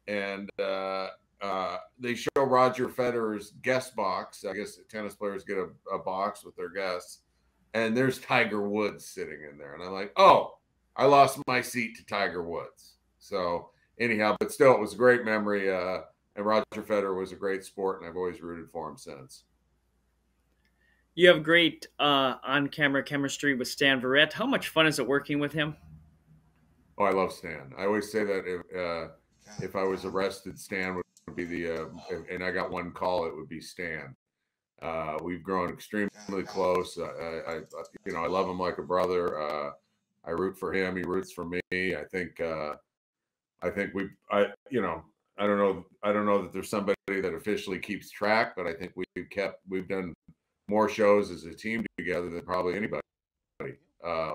and 0.07 0.49
uh, 0.59 1.07
uh, 1.43 1.77
they 1.99 2.15
show 2.15 2.29
Roger 2.37 2.87
Federer's 2.87 3.51
guest 3.61 3.95
box. 3.95 4.45
I 4.49 4.53
guess 4.53 4.79
tennis 4.89 5.13
players 5.13 5.43
get 5.43 5.57
a, 5.57 5.67
a, 5.93 5.99
box 5.99 6.45
with 6.45 6.55
their 6.55 6.69
guests, 6.69 7.19
and 7.73 7.95
there's 7.95 8.19
Tiger 8.19 8.61
Woods 8.67 9.05
sitting 9.05 9.45
in 9.51 9.57
there, 9.57 9.73
and 9.73 9.83
I'm 9.83 9.91
like, 9.91 10.13
oh, 10.15 10.55
I 10.95 11.05
lost 11.05 11.39
my 11.45 11.61
seat 11.61 11.97
to 11.97 12.05
Tiger 12.05 12.43
Woods. 12.43 12.95
So 13.19 13.71
anyhow, 13.99 14.37
but 14.39 14.53
still, 14.53 14.73
it 14.73 14.79
was 14.79 14.93
a 14.93 14.97
great 14.97 15.25
memory. 15.25 15.69
Uh, 15.69 16.01
and 16.35 16.45
Roger 16.45 16.63
Federer 16.77 17.19
was 17.19 17.33
a 17.33 17.35
great 17.35 17.65
sport, 17.65 17.99
and 17.99 18.09
I've 18.09 18.15
always 18.15 18.41
rooted 18.41 18.69
for 18.71 18.89
him 18.89 18.97
since. 18.97 19.43
You 21.15 21.27
have 21.27 21.43
great 21.43 21.87
uh, 21.99 22.35
on-camera 22.43 23.03
chemistry 23.03 23.53
with 23.53 23.67
Stan 23.67 24.01
Verrett. 24.01 24.33
How 24.33 24.47
much 24.47 24.69
fun 24.69 24.87
is 24.87 24.97
it 24.97 25.07
working 25.07 25.39
with 25.39 25.53
him? 25.53 25.75
Oh, 26.97 27.03
I 27.03 27.11
love 27.11 27.31
Stan. 27.33 27.73
I 27.77 27.83
always 27.83 28.11
say 28.11 28.23
that 28.23 28.45
if 28.47 28.61
uh, 28.75 29.11
if 29.61 29.75
I 29.75 29.83
was 29.83 30.05
arrested, 30.05 30.57
Stan 30.57 30.95
would 30.95 31.02
be 31.31 31.45
the 31.45 31.83
uh, 31.83 31.85
and 32.29 32.43
I 32.43 32.51
got 32.51 32.71
one 32.71 32.91
call, 32.91 33.25
it 33.25 33.35
would 33.35 33.49
be 33.49 33.61
Stan. 33.61 34.15
Uh, 34.81 35.17
we've 35.23 35.43
grown 35.43 35.69
extremely 35.69 36.43
close. 36.45 36.97
I, 36.99 37.39
I, 37.47 37.59
you 38.05 38.11
know, 38.11 38.23
I 38.23 38.27
love 38.27 38.49
him 38.49 38.59
like 38.59 38.79
a 38.79 38.83
brother. 38.83 39.41
Uh, 39.41 39.71
I 40.25 40.31
root 40.31 40.57
for 40.57 40.73
him. 40.73 40.95
He 40.95 41.03
roots 41.03 41.31
for 41.31 41.45
me. 41.45 41.61
I 41.71 42.03
think, 42.11 42.39
uh, 42.41 42.75
I 43.61 43.69
think 43.69 43.93
we, 43.93 44.09
I, 44.29 44.47
you 44.69 44.81
know, 44.81 45.03
I 45.37 45.47
don't 45.47 45.57
know, 45.57 45.85
I 46.03 46.11
don't 46.11 46.25
know 46.25 46.41
that 46.41 46.51
there's 46.51 46.69
somebody 46.69 46.97
that 47.07 47.33
officially 47.33 47.79
keeps 47.79 48.11
track, 48.11 48.55
but 48.55 48.67
I 48.67 48.73
think 48.73 48.93
we've 48.95 49.29
kept, 49.29 49.61
we've 49.69 49.87
done 49.87 50.13
more 50.67 50.89
shows 50.89 51.31
as 51.31 51.45
a 51.45 51.53
team 51.53 51.85
together 51.97 52.29
than 52.29 52.41
probably 52.41 52.75
anybody 52.75 53.01
uh, 54.05 54.33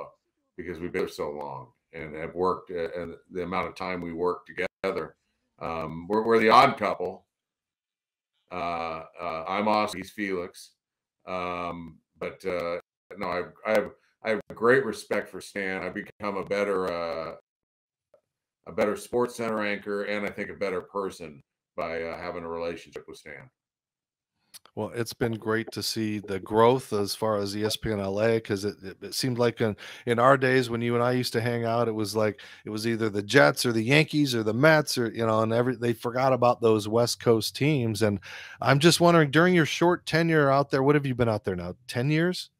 because 0.57 0.79
we've 0.79 0.93
been 0.93 1.03
there 1.03 1.09
so 1.09 1.31
long 1.31 1.69
and 1.93 2.15
have 2.15 2.35
worked 2.35 2.71
uh, 2.71 2.89
and 2.99 3.15
the 3.31 3.43
amount 3.43 3.69
of 3.69 3.75
time 3.75 4.01
we 4.01 4.13
work 4.13 4.47
together. 4.47 5.15
Um, 5.61 6.07
we're, 6.09 6.23
we're 6.23 6.39
the 6.39 6.51
odd 6.51 6.77
couple. 6.77 7.27
Uh, 8.51 9.03
uh, 9.21 9.45
I'm 9.49 9.69
Oscar, 9.69 9.99
he's 9.99 10.11
Felix. 10.11 10.71
Um, 11.27 11.99
but 12.19 12.45
uh, 12.47 12.79
no, 13.17 13.29
I've, 13.29 13.53
I 13.67 13.71
have 13.73 13.91
I 14.25 14.31
have 14.31 14.41
great 14.55 14.85
respect 14.85 15.29
for 15.29 15.41
Stan. 15.41 15.83
I've 15.83 15.95
become 15.95 16.37
a 16.37 16.45
better 16.45 16.93
uh, 16.93 17.35
a 18.67 18.73
better 18.73 18.97
sports 18.97 19.37
center 19.37 19.65
anchor 19.65 20.05
and 20.05 20.27
I 20.27 20.31
think 20.31 20.51
a 20.51 20.55
better 20.55 20.81
person 20.81 21.43
by 21.77 22.03
uh, 22.03 22.19
having 22.19 22.45
a 22.45 22.49
relationship 22.49 23.05
with 23.07 23.19
Stan. 23.19 23.49
Well, 24.79 24.93
it's 24.95 25.13
been 25.13 25.33
great 25.33 25.73
to 25.73 25.83
see 25.83 26.21
the 26.21 26.39
growth 26.39 26.93
as 26.93 27.13
far 27.13 27.39
as 27.39 27.53
ESPN 27.53 27.99
LA 27.99 28.35
because 28.35 28.65
it, 28.65 28.77
it, 28.81 28.97
it, 29.03 29.13
seemed 29.13 29.37
like 29.37 29.61
in, 29.61 29.77
in 30.07 30.21
our 30.21 30.37
days 30.37 30.71
when 30.71 30.83
you 30.83 30.95
and 30.95 31.03
I 31.03 31.15
used 31.15 31.33
to 31.33 31.41
hang 31.41 31.65
out, 31.65 31.89
it 31.89 31.95
was 31.97 32.15
like 32.15 32.41
it 32.65 32.71
was 32.71 32.87
either 32.87 33.11
the 33.11 33.21
Jets 33.21 33.67
or 33.67 33.73
the 33.73 33.83
Yankees 33.83 34.37
or 34.37 34.45
the 34.45 34.55
Mets 34.55 34.97
or 34.97 35.11
you 35.11 35.27
know, 35.27 35.43
and 35.43 35.53
every 35.53 35.75
they 35.75 35.95
forgot 35.95 36.33
about 36.33 36.61
those 36.61 36.87
West 36.87 37.19
Coast 37.19 37.57
teams. 37.57 38.03
And 38.03 38.21
I'm 38.61 38.79
just 38.79 39.01
wondering, 39.01 39.33
during 39.33 39.53
your 39.53 39.67
short 39.67 40.07
tenure 40.07 40.49
out 40.49 40.71
there, 40.71 40.85
what 40.85 40.95
have 40.95 41.07
you 41.07 41.17
been 41.17 41.29
out 41.29 41.43
there 41.43 41.57
now? 41.57 41.75
Ten 41.89 42.09
years? 42.09 42.51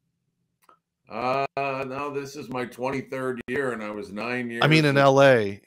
Uh, 1.09 1.47
no, 1.57 2.13
this 2.13 2.35
is 2.35 2.49
my 2.49 2.67
23rd 2.67 3.39
year, 3.47 3.71
and 3.71 3.81
I 3.81 3.93
was 3.93 4.11
nine 4.11 4.51
years. 4.51 4.63
I 4.65 4.67
mean, 4.67 4.85
in 4.85 4.97
LA. 4.97 5.61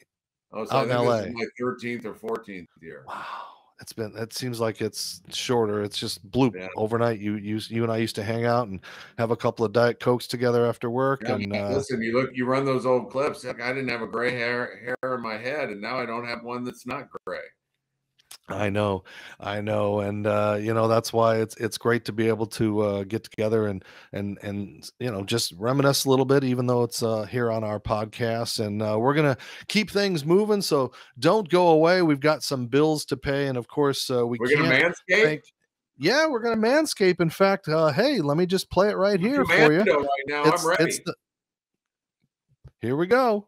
Oh, 0.51 0.65
so 0.65 0.75
out 0.75 0.83
in 0.83 0.89
LA. 0.89 1.27
my 1.31 1.45
13th 1.57 2.03
or 2.03 2.13
14th 2.13 2.67
year. 2.81 3.05
Wow 3.07 3.60
it's 3.81 3.93
been 3.93 4.13
it 4.15 4.31
seems 4.31 4.59
like 4.59 4.79
it's 4.79 5.21
shorter 5.29 5.81
it's 5.81 5.97
just 5.97 6.25
bloop 6.31 6.55
yeah. 6.55 6.67
overnight 6.77 7.19
you 7.19 7.35
you 7.35 7.59
you 7.67 7.83
and 7.83 7.91
i 7.91 7.97
used 7.97 8.15
to 8.15 8.23
hang 8.23 8.45
out 8.45 8.67
and 8.67 8.79
have 9.17 9.31
a 9.31 9.35
couple 9.35 9.65
of 9.65 9.73
diet 9.73 9.99
cokes 9.99 10.27
together 10.27 10.65
after 10.65 10.89
work 10.89 11.23
yeah, 11.23 11.35
and 11.35 11.55
uh, 11.55 11.69
listen 11.69 12.01
you 12.01 12.13
look 12.13 12.29
you 12.33 12.45
run 12.45 12.63
those 12.63 12.85
old 12.85 13.09
clips 13.09 13.43
like 13.43 13.59
i 13.59 13.73
didn't 13.73 13.89
have 13.89 14.03
a 14.03 14.07
gray 14.07 14.31
hair 14.31 14.95
hair 15.01 15.15
in 15.15 15.21
my 15.21 15.35
head 15.35 15.69
and 15.69 15.81
now 15.81 15.97
i 15.97 16.05
don't 16.05 16.25
have 16.25 16.43
one 16.43 16.63
that's 16.63 16.85
not 16.85 17.07
gray 17.25 17.39
I 18.49 18.69
know, 18.69 19.03
I 19.39 19.61
know, 19.61 19.99
and 19.99 20.27
uh, 20.27 20.57
you 20.59 20.73
know 20.73 20.87
that's 20.87 21.13
why 21.13 21.37
it's 21.37 21.55
it's 21.57 21.77
great 21.77 22.05
to 22.05 22.11
be 22.11 22.27
able 22.27 22.47
to 22.47 22.81
uh, 22.81 23.03
get 23.03 23.23
together 23.23 23.67
and 23.67 23.83
and 24.11 24.37
and 24.41 24.89
you 24.99 25.11
know 25.11 25.23
just 25.23 25.53
reminisce 25.57 26.05
a 26.05 26.09
little 26.09 26.25
bit, 26.25 26.43
even 26.43 26.67
though 26.67 26.83
it's 26.83 27.01
uh, 27.01 27.23
here 27.23 27.51
on 27.51 27.63
our 27.63 27.79
podcast. 27.79 28.63
And 28.63 28.81
uh, 28.81 28.97
we're 28.99 29.13
gonna 29.13 29.37
keep 29.67 29.89
things 29.89 30.25
moving, 30.25 30.61
so 30.61 30.91
don't 31.19 31.47
go 31.49 31.69
away. 31.69 32.01
We've 32.01 32.19
got 32.19 32.43
some 32.43 32.67
bills 32.67 33.05
to 33.05 33.17
pay, 33.17 33.47
and 33.47 33.57
of 33.57 33.67
course 33.67 34.09
uh, 34.09 34.25
we 34.27 34.37
we're 34.39 34.47
can't 34.47 34.63
gonna 34.63 34.75
manscape. 34.75 35.23
Thank, 35.23 35.43
yeah, 35.97 36.27
we're 36.27 36.41
gonna 36.41 36.57
manscape. 36.57 37.21
In 37.21 37.29
fact, 37.29 37.67
uh, 37.69 37.91
hey, 37.91 38.19
let 38.19 38.37
me 38.37 38.45
just 38.45 38.69
play 38.69 38.89
it 38.89 38.97
right 38.97 39.19
here 39.19 39.45
for 39.45 39.71
you. 39.71 39.83
Right 39.83 40.07
now, 40.27 40.43
it's, 40.45 40.63
I'm 40.63 40.69
ready. 40.69 40.99
The, 41.05 41.15
here 42.81 42.97
we 42.97 43.07
go. 43.07 43.47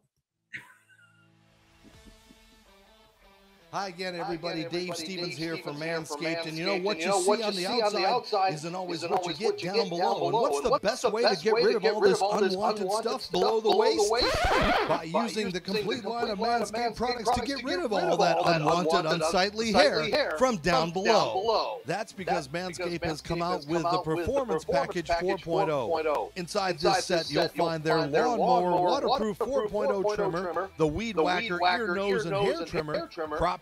Hi 3.74 3.88
again, 3.88 4.14
everybody. 4.14 4.60
Hi 4.60 4.68
again, 4.68 4.70
everybody. 4.70 4.86
Dave, 4.86 4.96
Stevens, 4.96 5.28
Dave 5.30 5.38
here, 5.38 5.56
from 5.56 5.78
Manscaped. 5.78 6.20
Manscaped. 6.20 6.46
And 6.46 6.56
you 6.56 6.64
know 6.64 6.78
what 6.78 7.00
you, 7.00 7.06
know, 7.06 7.20
see, 7.20 7.28
what 7.28 7.38
you 7.40 7.44
on, 7.44 7.54
the 7.56 7.62
see 7.62 7.82
on 7.82 7.92
the 7.92 8.06
outside 8.06 8.54
isn't 8.54 8.72
always, 8.72 8.98
isn't 8.98 9.10
what, 9.10 9.26
you 9.26 9.34
get, 9.34 9.58
down, 9.58 9.74
down 9.74 9.88
below. 9.88 10.14
below. 10.14 10.26
And 10.26 10.32
what's 10.34 10.60
the, 10.60 10.70
what's 10.70 10.84
best, 10.84 11.02
the 11.02 11.10
way 11.10 11.22
to 11.24 11.36
get 11.42 11.54
rid 11.54 11.74
of 11.74 11.84
all 11.84 12.00
this 12.00 12.20
unwanted, 12.20 12.82
unwanted 12.82 13.20
stuff 13.20 13.32
below 13.32 13.60
the 13.60 13.76
waist? 13.76 14.12
By, 14.88 15.10
using 15.12 15.50
the 15.50 15.58
complete 15.58 16.04
line 16.04 16.28
of 16.28 16.38
Manscaped 16.38 16.94
products 16.94 17.30
to 17.30 17.44
get 17.44 17.64
rid 17.64 17.80
of 17.80 17.92
all 17.92 18.16
that 18.16 18.36
unwanted, 18.44 19.06
unsightly 19.06 19.72
hair 19.72 20.36
from 20.38 20.58
down 20.58 20.92
below. 20.92 21.80
That's 21.84 22.12
because 22.12 22.46
Manscaped 22.46 23.02
has 23.02 23.20
come 23.20 23.42
out 23.42 23.66
with 23.66 23.82
the 23.82 23.98
Performance 24.04 24.64
Package 24.64 25.08
4.0. 25.08 26.30
Inside 26.36 26.78
this 26.78 27.06
set, 27.06 27.28
you'll 27.28 27.48
find 27.48 27.82
their 27.82 28.06
lawnmower 28.06 28.80
waterproof 28.80 29.36
4.0 29.40 30.14
trimmer, 30.14 30.70
the 30.76 30.86
Weed 30.86 31.16
Whacker 31.16 31.58
ear, 31.60 31.94
nose, 31.96 32.24
and 32.24 32.36
hair 32.36 32.64
trimmer, 32.66 33.08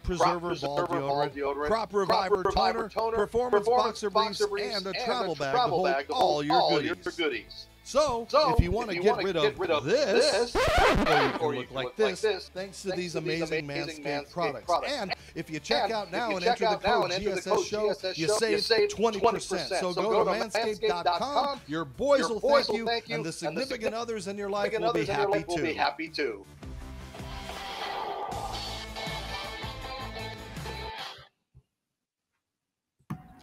crop 0.04 0.40
Preserver, 0.40 0.54
Ball, 0.66 0.86
deodorant, 0.86 1.34
deodorant, 1.34 1.66
Crop 1.66 1.94
Reviver, 1.94 2.42
toner, 2.44 2.88
Performance, 3.26 3.68
Boxer 3.68 4.10
Briefs, 4.10 4.40
and 4.76 4.86
a 4.86 4.92
travel 5.04 5.34
bag 5.34 6.06
to 6.08 6.14
hold 6.14 6.50
all 6.50 6.82
your 6.82 6.94
goodies. 6.96 7.66
So, 7.84 8.26
so, 8.30 8.54
if 8.54 8.62
you 8.62 8.70
want 8.70 8.90
to 8.90 8.98
get, 8.98 9.16
rid, 9.16 9.34
get 9.34 9.58
rid 9.58 9.70
of 9.70 9.84
this, 9.84 10.52
this 10.52 10.56
or 11.40 11.54
you 11.54 11.64
can, 11.64 11.72
look, 11.72 11.72
like, 11.72 11.96
this, 11.96 12.20
this, 12.20 12.48
thanks 12.54 12.80
to 12.82 12.92
these 12.92 13.16
amazing, 13.16 13.64
amazing 13.64 14.04
Manscaped, 14.04 14.30
products. 14.30 14.66
products. 14.66 14.92
And 14.92 15.14
if 15.34 15.50
you 15.50 15.58
check 15.58 15.84
and 15.84 15.92
out 15.92 16.12
now 16.12 16.36
and 16.36 16.44
enter 16.44 16.64
the 16.66 16.76
code 16.76 17.10
GSS 17.10 17.66
Show, 17.66 17.88
you 18.14 18.28
save 18.60 18.88
20%. 18.88 19.80
So, 19.80 19.92
go 19.92 20.24
to 20.24 20.30
manscaped.com. 20.30 21.60
Your 21.66 21.84
boys 21.84 22.28
will 22.28 22.40
thank 22.40 22.68
you, 22.68 22.88
and 23.10 23.24
the 23.24 23.32
significant 23.32 23.94
others 23.94 24.28
in 24.28 24.38
your 24.38 24.48
life 24.48 24.72
will 24.78 24.92
be 24.92 25.04
happy 25.04 26.08
too. 26.08 26.44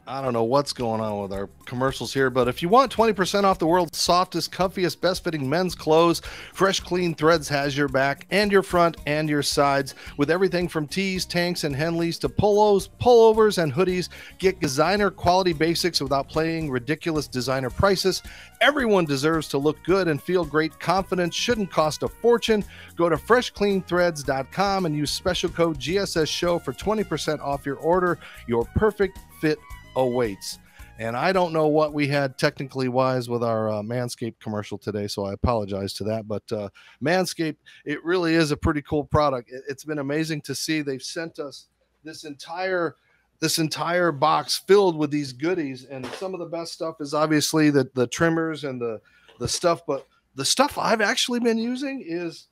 I 0.09 0.23
don't 0.23 0.33
know 0.33 0.43
what's 0.43 0.73
going 0.73 1.01
on 1.01 1.21
with 1.21 1.31
our 1.31 1.47
commercials 1.65 2.11
here, 2.11 2.31
but 2.31 2.47
if 2.47 2.63
you 2.63 2.67
want 2.67 2.91
20% 2.91 3.43
off 3.43 3.59
the 3.59 3.67
world's 3.67 3.99
softest, 3.99 4.51
comfiest, 4.51 4.99
best 4.99 5.23
fitting 5.23 5.47
men's 5.47 5.75
clothes, 5.75 6.23
Fresh 6.51 6.79
Clean 6.79 7.13
Threads 7.13 7.47
has 7.49 7.77
your 7.77 7.87
back 7.87 8.25
and 8.31 8.51
your 8.51 8.63
front 8.63 8.97
and 9.05 9.29
your 9.29 9.43
sides 9.43 9.93
with 10.17 10.31
everything 10.31 10.67
from 10.67 10.87
tees, 10.87 11.27
tanks, 11.27 11.63
and 11.63 11.75
Henleys 11.75 12.19
to 12.21 12.27
polos, 12.27 12.89
pullovers, 12.99 13.61
and 13.61 13.71
hoodies. 13.71 14.09
Get 14.39 14.59
designer 14.59 15.11
quality 15.11 15.53
basics 15.53 16.01
without 16.01 16.27
paying 16.27 16.71
ridiculous 16.71 17.27
designer 17.27 17.69
prices. 17.69 18.23
Everyone 18.61 19.05
deserves 19.05 19.47
to 19.49 19.59
look 19.59 19.77
good 19.83 20.07
and 20.07 20.19
feel 20.19 20.43
great. 20.43 20.79
Confidence 20.79 21.35
shouldn't 21.35 21.69
cost 21.69 22.01
a 22.01 22.07
fortune. 22.07 22.65
Go 22.95 23.09
to 23.09 23.15
freshcleanthreads.com 23.15 24.87
and 24.87 24.95
use 24.95 25.11
special 25.11 25.51
code 25.51 25.77
GSS 25.77 26.29
Show 26.29 26.57
for 26.57 26.73
20% 26.73 27.39
off 27.41 27.63
your 27.63 27.77
order. 27.77 28.17
Your 28.47 28.65
perfect 28.73 29.19
fit 29.39 29.59
awaits. 30.01 30.59
And 30.99 31.15
I 31.15 31.31
don't 31.31 31.53
know 31.53 31.67
what 31.67 31.93
we 31.93 32.07
had 32.07 32.37
technically 32.37 32.89
wise 32.89 33.29
with 33.29 33.41
our 33.41 33.69
uh, 33.69 33.81
Manscaped 33.81 34.37
commercial 34.41 34.77
today, 34.77 35.07
so 35.07 35.23
I 35.23 35.31
apologize 35.31 35.93
to 35.93 36.03
that. 36.03 36.27
But 36.27 36.43
uh, 36.51 36.67
Manscaped, 37.01 37.55
it 37.85 38.03
really 38.03 38.35
is 38.35 38.51
a 38.51 38.57
pretty 38.57 38.81
cool 38.81 39.05
product. 39.05 39.49
It, 39.49 39.63
has 39.69 39.85
been 39.85 39.99
amazing 39.99 40.41
to 40.41 40.53
see. 40.53 40.81
They've 40.81 41.01
sent 41.01 41.39
us 41.39 41.67
this 42.03 42.25
entire 42.25 42.95
this 43.39 43.57
entire 43.59 44.11
box 44.11 44.57
filled 44.67 44.97
with 44.97 45.09
these 45.09 45.31
goodies, 45.31 45.85
and 45.85 46.05
some 46.17 46.33
of 46.33 46.41
the 46.41 46.45
best 46.45 46.73
stuff 46.73 46.95
is 46.99 47.13
obviously 47.13 47.69
the 47.69 47.89
the 47.93 48.07
trimmers 48.07 48.65
and 48.65 48.81
the 48.81 48.99
the 49.39 49.47
stuff. 49.47 49.83
But 49.87 50.05
the 50.35 50.43
stuff 50.43 50.77
I've 50.77 50.99
actually 50.99 51.39
been 51.39 51.57
using 51.57 52.03
is 52.05 52.48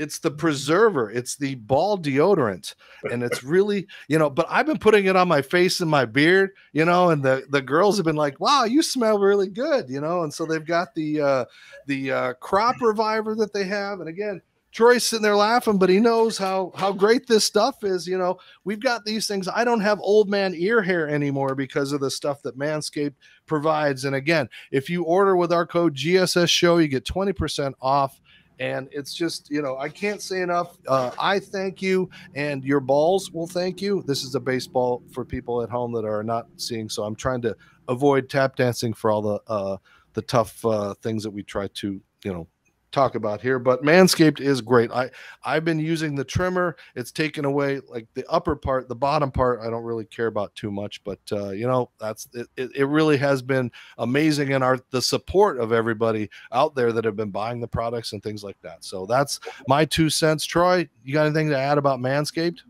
it's 0.00 0.18
the 0.18 0.30
preserver. 0.30 1.10
It's 1.10 1.36
the 1.36 1.56
ball 1.56 1.98
deodorant, 1.98 2.74
and 3.12 3.22
it's 3.22 3.44
really 3.44 3.86
you 4.08 4.18
know. 4.18 4.30
But 4.30 4.46
I've 4.48 4.66
been 4.66 4.78
putting 4.78 5.04
it 5.04 5.14
on 5.14 5.28
my 5.28 5.42
face 5.42 5.80
and 5.80 5.90
my 5.90 6.06
beard, 6.06 6.50
you 6.72 6.84
know, 6.86 7.10
and 7.10 7.22
the 7.22 7.44
the 7.50 7.62
girls 7.62 7.98
have 7.98 8.06
been 8.06 8.16
like, 8.16 8.40
"Wow, 8.40 8.64
you 8.64 8.82
smell 8.82 9.18
really 9.18 9.48
good," 9.48 9.90
you 9.90 10.00
know. 10.00 10.22
And 10.22 10.32
so 10.32 10.46
they've 10.46 10.64
got 10.64 10.94
the 10.94 11.20
uh, 11.20 11.44
the 11.86 12.10
uh, 12.10 12.32
crop 12.34 12.80
reviver 12.80 13.34
that 13.36 13.52
they 13.52 13.64
have, 13.64 14.00
and 14.00 14.08
again. 14.08 14.40
Troy's 14.72 15.04
sitting 15.04 15.24
there 15.24 15.34
laughing, 15.34 15.78
but 15.78 15.88
he 15.88 15.98
knows 15.98 16.38
how 16.38 16.70
how 16.76 16.92
great 16.92 17.26
this 17.26 17.44
stuff 17.44 17.82
is. 17.82 18.06
You 18.06 18.16
know, 18.16 18.38
we've 18.62 18.78
got 18.78 19.04
these 19.04 19.26
things. 19.26 19.48
I 19.48 19.64
don't 19.64 19.80
have 19.80 19.98
old 19.98 20.30
man 20.30 20.54
ear 20.54 20.80
hair 20.80 21.08
anymore 21.08 21.56
because 21.56 21.90
of 21.90 21.98
the 21.98 22.08
stuff 22.08 22.40
that 22.42 22.56
Manscaped 22.56 23.16
provides. 23.46 24.04
And 24.04 24.14
again, 24.14 24.48
if 24.70 24.88
you 24.88 25.02
order 25.02 25.34
with 25.34 25.52
our 25.52 25.66
code 25.66 25.96
GSS 25.96 26.48
Show, 26.50 26.78
you 26.78 26.86
get 26.86 27.04
twenty 27.04 27.32
percent 27.32 27.74
off 27.80 28.20
and 28.60 28.88
it's 28.92 29.14
just 29.14 29.50
you 29.50 29.62
know 29.62 29.76
i 29.78 29.88
can't 29.88 30.22
say 30.22 30.42
enough 30.42 30.76
uh, 30.86 31.10
i 31.18 31.38
thank 31.38 31.82
you 31.82 32.08
and 32.34 32.62
your 32.62 32.78
balls 32.80 33.32
will 33.32 33.46
thank 33.46 33.80
you. 33.80 34.04
This 34.06 34.22
is 34.22 34.34
a 34.34 34.40
baseball 34.40 35.02
for 35.12 35.24
people 35.24 35.62
at 35.62 35.70
home 35.70 35.92
that 35.94 36.04
are 36.04 36.22
not 36.22 36.46
seeing 36.56 36.88
so 36.88 37.02
i'm 37.02 37.16
trying 37.16 37.42
to 37.42 37.56
avoid 37.88 38.28
tap 38.28 38.56
dancing 38.56 38.92
for 38.92 39.10
all 39.10 39.22
the 39.22 39.40
uh, 39.48 39.76
the 40.12 40.22
tough 40.22 40.64
uh, 40.64 40.94
things 41.02 41.22
that 41.24 41.30
we 41.30 41.42
try 41.42 41.66
to 41.68 42.00
you 42.24 42.32
know 42.32 42.46
talk 42.90 43.14
about 43.14 43.40
here 43.40 43.58
but 43.58 43.82
manscaped 43.82 44.40
is 44.40 44.60
great. 44.60 44.90
I 44.90 45.10
i've 45.44 45.64
been 45.64 45.78
using 45.78 46.14
the 46.14 46.24
trimmer. 46.24 46.76
It's 46.94 47.12
taken 47.12 47.44
away 47.44 47.80
like 47.88 48.06
the 48.14 48.24
upper 48.28 48.56
part 48.56 48.88
the 48.88 48.96
bottom 48.96 49.30
part 49.30 49.60
i 49.60 49.70
don't 49.70 49.84
really 49.84 50.04
care 50.04 50.26
about 50.26 50.54
too 50.54 50.70
much 50.70 51.02
but 51.04 51.18
uh, 51.32 51.50
you 51.50 51.66
know 51.66 51.90
that's 51.98 52.28
it, 52.34 52.48
it 52.56 52.86
really 52.86 53.16
has 53.16 53.42
been 53.42 53.70
amazing 53.98 54.52
and 54.52 54.64
our 54.64 54.78
the 54.90 55.02
support 55.02 55.58
of 55.58 55.72
everybody 55.72 56.30
out 56.52 56.74
there 56.74 56.92
that 56.92 57.04
have 57.04 57.16
been 57.16 57.30
buying 57.30 57.60
the 57.60 57.68
products 57.68 58.12
and 58.12 58.22
things 58.22 58.44
like 58.44 58.60
that. 58.62 58.84
So 58.84 59.06
that's 59.06 59.40
my 59.68 59.84
two 59.84 60.10
cents. 60.10 60.44
Troy 60.44 60.88
you 61.04 61.14
got 61.14 61.26
anything 61.26 61.48
to 61.50 61.58
add 61.58 61.78
about 61.78 62.00
manscaped? 62.00 62.60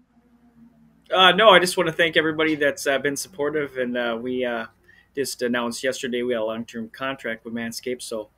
Uh, 1.13 1.33
no 1.33 1.51
i 1.51 1.59
just 1.59 1.77
want 1.77 1.89
to 1.89 1.93
thank 1.93 2.17
everybody 2.17 2.55
that's 2.55 2.87
uh, 2.87 2.97
been 2.99 3.17
supportive 3.17 3.79
and 3.79 3.97
uh, 3.97 4.17
we 4.21 4.45
uh, 4.45 4.67
just 5.17 5.43
announced 5.43 5.83
yesterday 5.83 6.23
we 6.23 6.33
had 6.33 6.41
a 6.41 6.45
long-term 6.45 6.89
contract 6.91 7.45
with 7.45 7.53
manscaped 7.53 8.03
so 8.03 8.31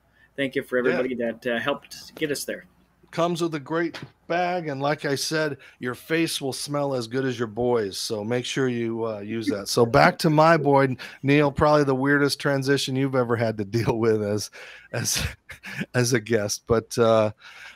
thank 0.42 0.56
you 0.56 0.62
for 0.64 0.76
everybody 0.76 1.14
yeah. 1.14 1.30
that 1.30 1.54
uh, 1.54 1.60
helped 1.60 2.14
get 2.16 2.32
us 2.32 2.44
there. 2.44 2.64
Comes 3.12 3.42
with 3.42 3.54
a 3.54 3.60
great 3.60 4.00
bag, 4.26 4.68
and 4.68 4.80
like 4.80 5.04
I 5.04 5.14
said, 5.14 5.58
your 5.78 5.94
face 5.94 6.40
will 6.40 6.54
smell 6.54 6.94
as 6.94 7.06
good 7.06 7.24
as 7.24 7.38
your 7.38 7.46
boys. 7.46 7.96
So 7.98 8.24
make 8.24 8.44
sure 8.44 8.68
you 8.68 9.06
uh, 9.06 9.20
use 9.20 9.46
that. 9.48 9.68
So 9.68 9.86
back 9.86 10.18
to 10.20 10.30
my 10.30 10.56
boy 10.56 10.96
Neil, 11.22 11.52
probably 11.52 11.84
the 11.84 11.94
weirdest 11.94 12.40
transition 12.40 12.96
you've 12.96 13.14
ever 13.14 13.36
had 13.36 13.56
to 13.58 13.64
deal 13.64 13.98
with 13.98 14.22
as 14.22 14.50
as 14.92 15.24
as 15.94 16.12
a 16.12 16.20
guest. 16.20 16.62
But 16.66 16.96
uh, 16.98 17.32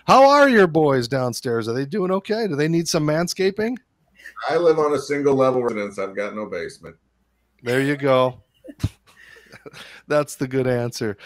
how 0.06 0.28
are 0.28 0.48
your 0.48 0.66
boys 0.66 1.06
downstairs? 1.06 1.68
Are 1.68 1.74
they 1.74 1.86
doing 1.86 2.10
okay? 2.10 2.48
Do 2.48 2.56
they 2.56 2.68
need 2.68 2.88
some 2.88 3.06
manscaping? 3.06 3.76
I 4.48 4.56
live 4.56 4.78
on 4.78 4.92
a 4.94 4.98
single 4.98 5.34
level 5.34 5.62
residence. 5.62 5.98
I've 5.98 6.16
got 6.16 6.34
no 6.34 6.46
basement. 6.46 6.96
There 7.62 7.82
you 7.82 7.96
go. 7.96 8.42
That's 10.08 10.36
the 10.36 10.48
good 10.48 10.66
answer. 10.66 11.16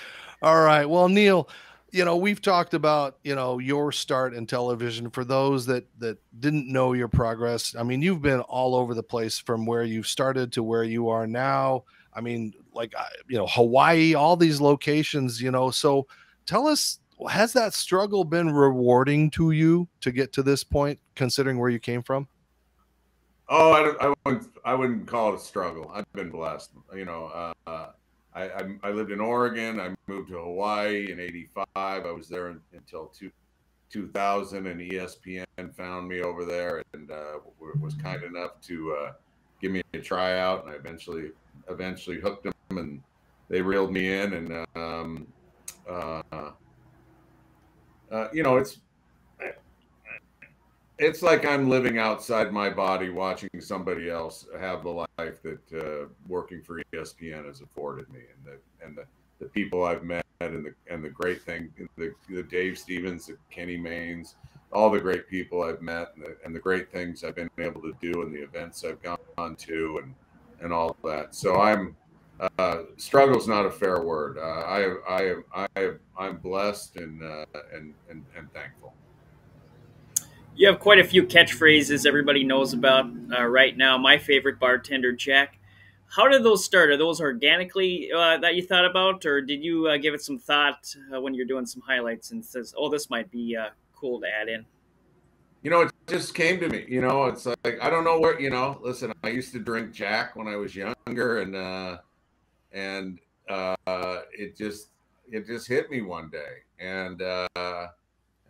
All 0.42 0.62
right. 0.62 0.88
Well, 0.88 1.08
Neil, 1.08 1.48
you 1.92 2.04
know, 2.04 2.16
we've 2.16 2.40
talked 2.40 2.74
about, 2.74 3.18
you 3.24 3.34
know, 3.34 3.58
your 3.58 3.92
start 3.92 4.34
in 4.34 4.46
television 4.46 5.10
for 5.10 5.24
those 5.24 5.66
that 5.66 5.86
that 5.98 6.18
didn't 6.40 6.70
know 6.70 6.92
your 6.92 7.08
progress. 7.08 7.74
I 7.76 7.82
mean, 7.82 8.00
you've 8.00 8.22
been 8.22 8.40
all 8.40 8.74
over 8.74 8.94
the 8.94 9.02
place 9.02 9.38
from 9.38 9.66
where 9.66 9.82
you've 9.82 10.06
started 10.06 10.52
to 10.52 10.62
where 10.62 10.84
you 10.84 11.08
are 11.08 11.26
now. 11.26 11.84
I 12.14 12.20
mean, 12.20 12.54
like 12.72 12.94
you 13.28 13.36
know, 13.36 13.46
Hawaii, 13.48 14.14
all 14.14 14.36
these 14.36 14.60
locations, 14.60 15.42
you 15.42 15.50
know. 15.50 15.70
So 15.70 16.06
tell 16.46 16.66
us 16.66 17.00
has 17.28 17.52
that 17.52 17.74
struggle 17.74 18.24
been 18.24 18.50
rewarding 18.50 19.30
to 19.32 19.50
you 19.50 19.88
to 20.00 20.10
get 20.10 20.32
to 20.34 20.42
this 20.42 20.64
point 20.64 20.98
considering 21.16 21.58
where 21.58 21.70
you 21.70 21.78
came 21.78 22.02
from? 22.02 22.26
Oh, 23.48 23.72
I, 23.72 24.06
I 24.06 24.14
wouldn't. 24.24 24.48
I 24.64 24.74
wouldn't 24.74 25.06
call 25.08 25.32
it 25.32 25.36
a 25.36 25.38
struggle. 25.40 25.90
I've 25.92 26.10
been 26.12 26.30
blessed. 26.30 26.70
You 26.94 27.04
know, 27.04 27.52
uh, 27.66 27.88
I, 28.34 28.42
I, 28.44 28.62
I, 28.84 28.90
lived 28.90 29.10
in 29.10 29.20
Oregon. 29.20 29.80
I 29.80 29.94
moved 30.06 30.28
to 30.28 30.38
Hawaii 30.38 31.10
in 31.10 31.18
'85. 31.18 31.66
I 31.76 31.98
was 32.12 32.28
there 32.28 32.48
in, 32.50 32.60
until 32.72 33.06
two, 33.06 33.30
2000, 33.90 34.66
and 34.66 34.80
ESPN 34.80 35.74
found 35.74 36.08
me 36.08 36.22
over 36.22 36.44
there 36.44 36.82
and 36.94 37.10
uh, 37.10 37.38
was 37.80 37.94
kind 37.94 38.22
enough 38.22 38.60
to 38.62 38.92
uh, 38.92 39.12
give 39.60 39.72
me 39.72 39.82
a 39.94 39.98
tryout. 39.98 40.64
And 40.64 40.72
I 40.72 40.76
eventually 40.76 41.30
eventually 41.68 42.20
hooked 42.20 42.44
them, 42.44 42.54
and 42.70 43.02
they 43.48 43.60
reeled 43.60 43.92
me 43.92 44.12
in. 44.12 44.34
And 44.34 44.66
um, 44.76 45.26
uh, 45.88 46.22
uh 48.10 48.28
you 48.32 48.42
know, 48.42 48.56
it's 48.56 48.78
it's 51.00 51.22
like 51.22 51.46
I'm 51.46 51.68
living 51.68 51.98
outside 51.98 52.52
my 52.52 52.68
body, 52.68 53.08
watching 53.08 53.48
somebody 53.58 54.10
else 54.10 54.46
have 54.60 54.82
the 54.82 55.06
life 55.18 55.42
that 55.42 55.72
uh, 55.72 56.08
working 56.28 56.62
for 56.62 56.82
ESPN 56.92 57.46
has 57.46 57.62
afforded 57.62 58.08
me, 58.12 58.20
and 58.20 58.44
the 58.44 58.84
and 58.84 58.96
the, 58.96 59.04
the 59.38 59.46
people 59.46 59.84
I've 59.84 60.04
met, 60.04 60.26
and 60.40 60.66
the 60.66 60.74
and 60.90 61.02
the 61.02 61.08
great 61.08 61.42
thing, 61.42 61.72
the, 61.96 62.12
the 62.28 62.42
Dave 62.42 62.78
Stevens, 62.78 63.26
the 63.26 63.38
Kenny 63.50 63.78
Maynes, 63.78 64.34
all 64.72 64.90
the 64.90 65.00
great 65.00 65.26
people 65.26 65.62
I've 65.62 65.80
met, 65.80 66.12
and 66.16 66.24
the, 66.24 66.36
and 66.44 66.54
the 66.54 66.60
great 66.60 66.92
things 66.92 67.24
I've 67.24 67.34
been 67.34 67.50
able 67.58 67.80
to 67.80 67.94
do, 68.00 68.20
and 68.20 68.34
the 68.34 68.42
events 68.42 68.84
I've 68.84 69.02
gone 69.02 69.18
on 69.38 69.56
to, 69.56 70.00
and 70.02 70.14
and 70.60 70.70
all 70.70 70.94
that. 71.04 71.34
So 71.34 71.58
I'm 71.60 71.96
uh, 72.58 72.82
struggle's 72.98 73.48
not 73.48 73.64
a 73.64 73.70
fair 73.70 74.02
word. 74.02 74.36
Uh, 74.36 74.42
I 74.42 74.96
I 75.08 75.34
I 75.74 75.90
I'm 76.18 76.36
blessed 76.36 76.96
and 76.96 77.22
uh, 77.22 77.46
and 77.72 77.94
and 78.10 78.22
and 78.36 78.52
thankful 78.52 78.92
you 80.60 80.66
have 80.66 80.78
quite 80.78 80.98
a 80.98 81.04
few 81.04 81.24
catchphrases 81.24 82.04
everybody 82.04 82.44
knows 82.44 82.74
about 82.74 83.06
uh, 83.32 83.46
right 83.46 83.74
now. 83.78 83.96
My 83.96 84.18
favorite 84.18 84.60
bartender, 84.60 85.10
Jack. 85.10 85.58
How 86.06 86.28
did 86.28 86.44
those 86.44 86.62
start? 86.62 86.90
Are 86.90 86.98
those 86.98 87.18
organically 87.18 88.10
uh, 88.14 88.36
that 88.36 88.56
you 88.56 88.62
thought 88.62 88.84
about, 88.84 89.24
or 89.24 89.40
did 89.40 89.64
you 89.64 89.88
uh, 89.88 89.96
give 89.96 90.12
it 90.12 90.20
some 90.20 90.38
thought 90.38 90.94
uh, 91.14 91.18
when 91.18 91.32
you're 91.32 91.46
doing 91.46 91.64
some 91.64 91.80
highlights 91.80 92.32
and 92.32 92.44
says, 92.44 92.74
"Oh, 92.76 92.90
this 92.90 93.08
might 93.08 93.30
be 93.30 93.56
uh, 93.56 93.70
cool 93.94 94.20
to 94.20 94.26
add 94.26 94.50
in"? 94.50 94.66
You 95.62 95.70
know, 95.70 95.80
it 95.80 95.92
just 96.06 96.34
came 96.34 96.60
to 96.60 96.68
me. 96.68 96.84
You 96.86 97.00
know, 97.00 97.24
it's 97.24 97.46
like 97.46 97.78
I 97.80 97.88
don't 97.88 98.04
know 98.04 98.20
where. 98.20 98.38
You 98.38 98.50
know, 98.50 98.78
listen, 98.82 99.14
I 99.24 99.30
used 99.30 99.52
to 99.52 99.60
drink 99.60 99.92
Jack 99.92 100.36
when 100.36 100.46
I 100.46 100.56
was 100.56 100.76
younger, 100.76 101.40
and 101.40 101.56
uh, 101.56 101.98
and 102.70 103.18
uh, 103.48 103.76
it 104.30 104.58
just 104.58 104.88
it 105.32 105.46
just 105.46 105.66
hit 105.68 105.90
me 105.90 106.02
one 106.02 106.28
day, 106.28 106.58
and 106.78 107.22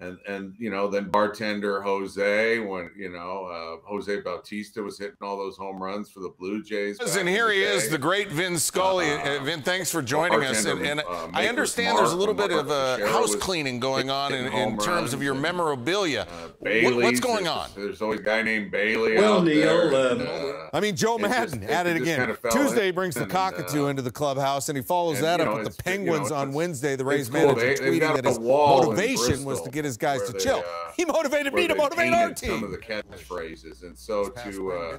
and 0.01 0.19
and 0.27 0.55
you 0.59 0.71
know 0.71 0.89
then 0.89 1.09
bartender 1.09 1.81
Jose 1.83 2.59
when 2.59 2.91
you 2.97 3.11
know 3.11 3.45
uh, 3.45 3.89
Jose 3.89 4.21
Bautista 4.21 4.83
was 4.83 4.99
hitting 4.99 5.17
all 5.23 5.37
those 5.37 5.57
home 5.57 5.83
runs 5.83 6.11
for 6.11 6.21
the 6.21 6.33
Blue 6.39 6.63
Jays. 6.63 6.99
And 7.17 7.29
here 7.29 7.51
he 7.51 7.61
day. 7.61 7.67
is, 7.67 7.89
the 7.89 7.99
great 7.99 8.29
Vin 8.29 8.59
Scully. 8.59 9.11
Uh, 9.13 9.43
Vin, 9.43 9.63
thanks 9.63 9.91
for 9.91 10.03
joining 10.03 10.45
us. 10.45 10.65
And, 10.65 10.81
and 10.81 11.01
uh, 11.01 11.29
I 11.33 11.49
understand 11.49 11.99
there's 11.99 12.13
a 12.13 12.17
little 12.17 12.35
bit 12.35 12.51
of 12.51 12.71
a 12.71 13.07
house 13.09 13.35
cleaning 13.37 13.81
going 13.81 14.11
on 14.11 14.33
in, 14.33 14.53
in 14.53 14.79
terms 14.79 15.13
of 15.13 15.23
your 15.23 15.35
memorabilia. 15.35 16.27
Uh, 16.31 16.49
what, 16.61 16.97
what's 16.97 17.21
going 17.21 17.49
on? 17.49 17.69
There's 17.75 18.01
always 18.01 18.21
a 18.21 18.23
guy 18.23 18.43
named 18.43 18.71
Bailey. 18.71 19.17
Well, 19.17 19.43
Neil. 19.43 19.95
And, 19.95 20.23
uh, 20.23 20.69
I 20.73 20.81
mean, 20.81 20.97
Joe 20.97 21.19
Maddon 21.19 21.65
at 21.65 21.87
it, 21.87 21.97
again. 21.97 22.19
Kind 22.19 22.31
of 22.31 22.41
Tuesday 22.51 22.91
brings 22.91 23.15
the 23.15 23.27
cockatoo 23.27 23.87
into 23.87 24.03
the 24.03 24.11
clubhouse, 24.11 24.69
and 24.69 24.77
he 24.77 24.83
follows 24.83 25.17
and, 25.17 25.27
that 25.27 25.41
up 25.41 25.49
know, 25.49 25.57
with 25.57 25.77
the 25.77 25.83
Penguins 25.83 26.31
you 26.31 26.37
know, 26.37 26.41
on 26.41 26.53
Wednesday. 26.53 26.97
The 26.97 27.05
Rays 27.05 27.29
cool. 27.29 27.41
manager 27.41 27.61
they, 27.61 27.75
tweeting 27.75 28.15
that 28.15 28.25
his 28.25 28.39
motivation 28.39 29.45
was 29.45 29.61
to 29.63 29.71
get 29.71 29.85
his 29.85 29.90
guys 29.97 30.23
to 30.31 30.39
chill. 30.39 30.59
Uh, 30.67 30.93
he 30.97 31.05
motivated 31.05 31.55
me 31.55 31.67
to 31.67 31.75
motivate 31.75 32.13
our 32.13 32.33
team. 32.33 32.51
Some 32.51 32.65
of 32.65 32.71
the 32.71 32.79
catchphrases, 32.79 33.83
and 33.83 33.97
so 33.97 34.29
to 34.29 34.73
uh, 34.73 34.99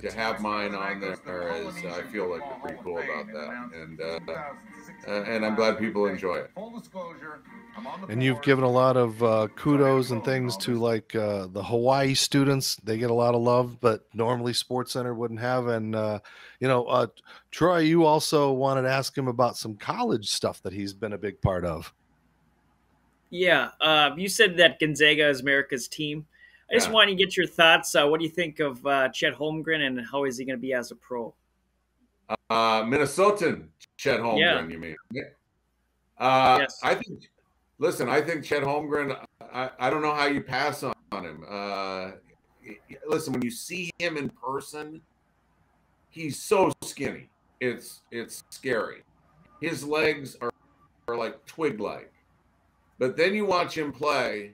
to 0.00 0.12
have 0.12 0.40
mine 0.40 0.74
on 0.74 1.00
there 1.00 1.52
is, 1.56 1.84
I 1.84 2.02
feel 2.10 2.30
like 2.30 2.42
pretty 2.62 2.78
cool 2.82 2.98
about 2.98 3.26
that, 3.26 3.70
and 3.74 4.00
uh, 4.00 5.10
and 5.10 5.44
I'm 5.44 5.54
glad 5.54 5.78
people 5.78 6.06
enjoy 6.06 6.36
it. 6.36 6.50
Full 6.54 6.78
disclosure. 6.78 7.40
And 8.08 8.22
you've 8.22 8.42
given 8.42 8.64
a 8.64 8.70
lot 8.70 8.96
of 8.96 9.22
uh, 9.22 9.48
kudos 9.56 10.10
and 10.10 10.24
things 10.24 10.56
to 10.58 10.74
like 10.78 11.14
uh, 11.14 11.48
the 11.50 11.62
Hawaii 11.62 12.14
students. 12.14 12.76
They 12.76 12.98
get 12.98 13.10
a 13.10 13.14
lot 13.14 13.34
of 13.34 13.42
love, 13.42 13.80
but 13.80 14.06
normally 14.14 14.52
Sports 14.52 14.92
Center 14.92 15.12
wouldn't 15.14 15.40
have. 15.40 15.66
And 15.66 15.94
uh, 15.96 16.20
you 16.60 16.68
know, 16.68 16.84
uh, 16.84 17.08
Troy, 17.50 17.78
you 17.78 18.04
also 18.04 18.52
wanted 18.52 18.82
to 18.82 18.90
ask 18.90 19.16
him 19.16 19.28
about 19.28 19.56
some 19.56 19.76
college 19.76 20.28
stuff 20.30 20.62
that 20.62 20.72
he's 20.72 20.94
been 20.94 21.12
a 21.12 21.18
big 21.18 21.40
part 21.40 21.64
of. 21.64 21.92
Yeah, 23.34 23.70
uh, 23.80 24.10
you 24.16 24.28
said 24.28 24.56
that 24.58 24.78
Gonzaga 24.78 25.28
is 25.28 25.40
America's 25.40 25.88
team. 25.88 26.24
I 26.70 26.74
just 26.74 26.86
yeah. 26.86 26.92
want 26.94 27.08
to 27.08 27.16
get 27.16 27.36
your 27.36 27.48
thoughts. 27.48 27.92
Uh, 27.92 28.06
what 28.06 28.20
do 28.20 28.24
you 28.24 28.30
think 28.30 28.60
of 28.60 28.86
uh, 28.86 29.08
Chet 29.08 29.34
Holmgren, 29.34 29.84
and 29.84 30.00
how 30.06 30.22
is 30.22 30.38
he 30.38 30.44
going 30.44 30.56
to 30.56 30.62
be 30.62 30.72
as 30.72 30.92
a 30.92 30.94
pro? 30.94 31.34
Uh, 32.28 32.84
Minnesotan 32.84 33.66
Chet 33.96 34.20
Holmgren, 34.20 34.38
yeah. 34.38 34.68
you 34.68 34.78
mean? 34.78 34.96
Uh, 36.16 36.58
yes. 36.60 36.78
I 36.84 36.94
think. 36.94 37.28
Listen, 37.80 38.08
I 38.08 38.20
think 38.20 38.44
Chet 38.44 38.62
Holmgren. 38.62 39.20
I, 39.52 39.70
I 39.80 39.90
don't 39.90 40.02
know 40.02 40.14
how 40.14 40.26
you 40.26 40.40
pass 40.40 40.84
on, 40.84 40.94
on 41.10 41.24
him. 41.24 41.44
Uh, 41.50 42.12
listen, 43.08 43.32
when 43.32 43.42
you 43.42 43.50
see 43.50 43.90
him 43.98 44.16
in 44.16 44.28
person, 44.30 45.00
he's 46.08 46.40
so 46.40 46.70
skinny. 46.84 47.30
It's 47.60 48.02
it's 48.12 48.44
scary. 48.50 49.02
His 49.60 49.82
legs 49.82 50.36
are, 50.40 50.52
are 51.08 51.16
like 51.16 51.44
twig 51.46 51.80
like. 51.80 52.13
But 52.98 53.16
then 53.16 53.34
you 53.34 53.44
watch 53.44 53.76
him 53.76 53.92
play, 53.92 54.52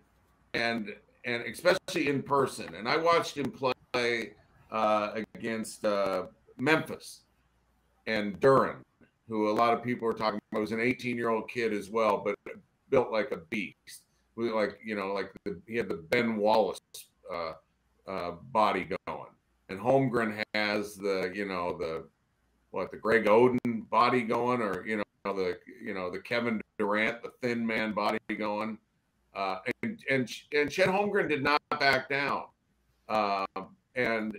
and 0.54 0.94
and 1.24 1.42
especially 1.42 2.08
in 2.08 2.22
person. 2.22 2.74
And 2.74 2.88
I 2.88 2.96
watched 2.96 3.36
him 3.36 3.50
play 3.50 4.32
uh, 4.70 5.20
against 5.34 5.84
uh, 5.84 6.24
Memphis 6.58 7.20
and 8.06 8.40
Duren, 8.40 8.76
who 9.28 9.50
a 9.50 9.52
lot 9.52 9.74
of 9.74 9.82
people 9.82 10.08
are 10.08 10.14
talking 10.14 10.40
about. 10.50 10.60
was 10.60 10.72
an 10.72 10.80
18 10.80 11.16
year 11.16 11.28
old 11.28 11.48
kid 11.48 11.72
as 11.72 11.90
well, 11.90 12.22
but 12.24 12.34
built 12.88 13.10
like 13.10 13.30
a 13.32 13.36
beast. 13.36 14.02
Like 14.36 14.78
you 14.82 14.94
know, 14.94 15.12
like 15.12 15.32
the, 15.44 15.60
he 15.66 15.76
had 15.76 15.88
the 15.88 15.96
Ben 15.96 16.36
Wallace 16.36 16.80
uh, 17.32 17.52
uh, 18.08 18.32
body 18.52 18.88
going, 19.06 19.30
and 19.68 19.78
Holmgren 19.78 20.42
has 20.54 20.96
the 20.96 21.30
you 21.34 21.44
know 21.44 21.76
the 21.76 22.04
what 22.70 22.90
the 22.90 22.96
Greg 22.96 23.26
Oden 23.26 23.88
body 23.90 24.22
going, 24.22 24.62
or 24.62 24.86
you 24.86 24.96
know 24.96 25.02
the 25.24 25.58
you 25.82 25.94
know 25.94 26.10
the 26.10 26.20
Kevin 26.20 26.60
Durant, 26.78 27.22
the 27.22 27.32
thin 27.42 27.66
man 27.66 27.92
body 27.92 28.18
going. 28.36 28.78
Uh, 29.34 29.58
and 29.82 30.00
and 30.10 30.30
and 30.52 30.70
Chet 30.70 30.88
Holmgren 30.88 31.28
did 31.28 31.42
not 31.42 31.60
back 31.78 32.08
down, 32.08 32.44
uh, 33.08 33.46
and 33.94 34.36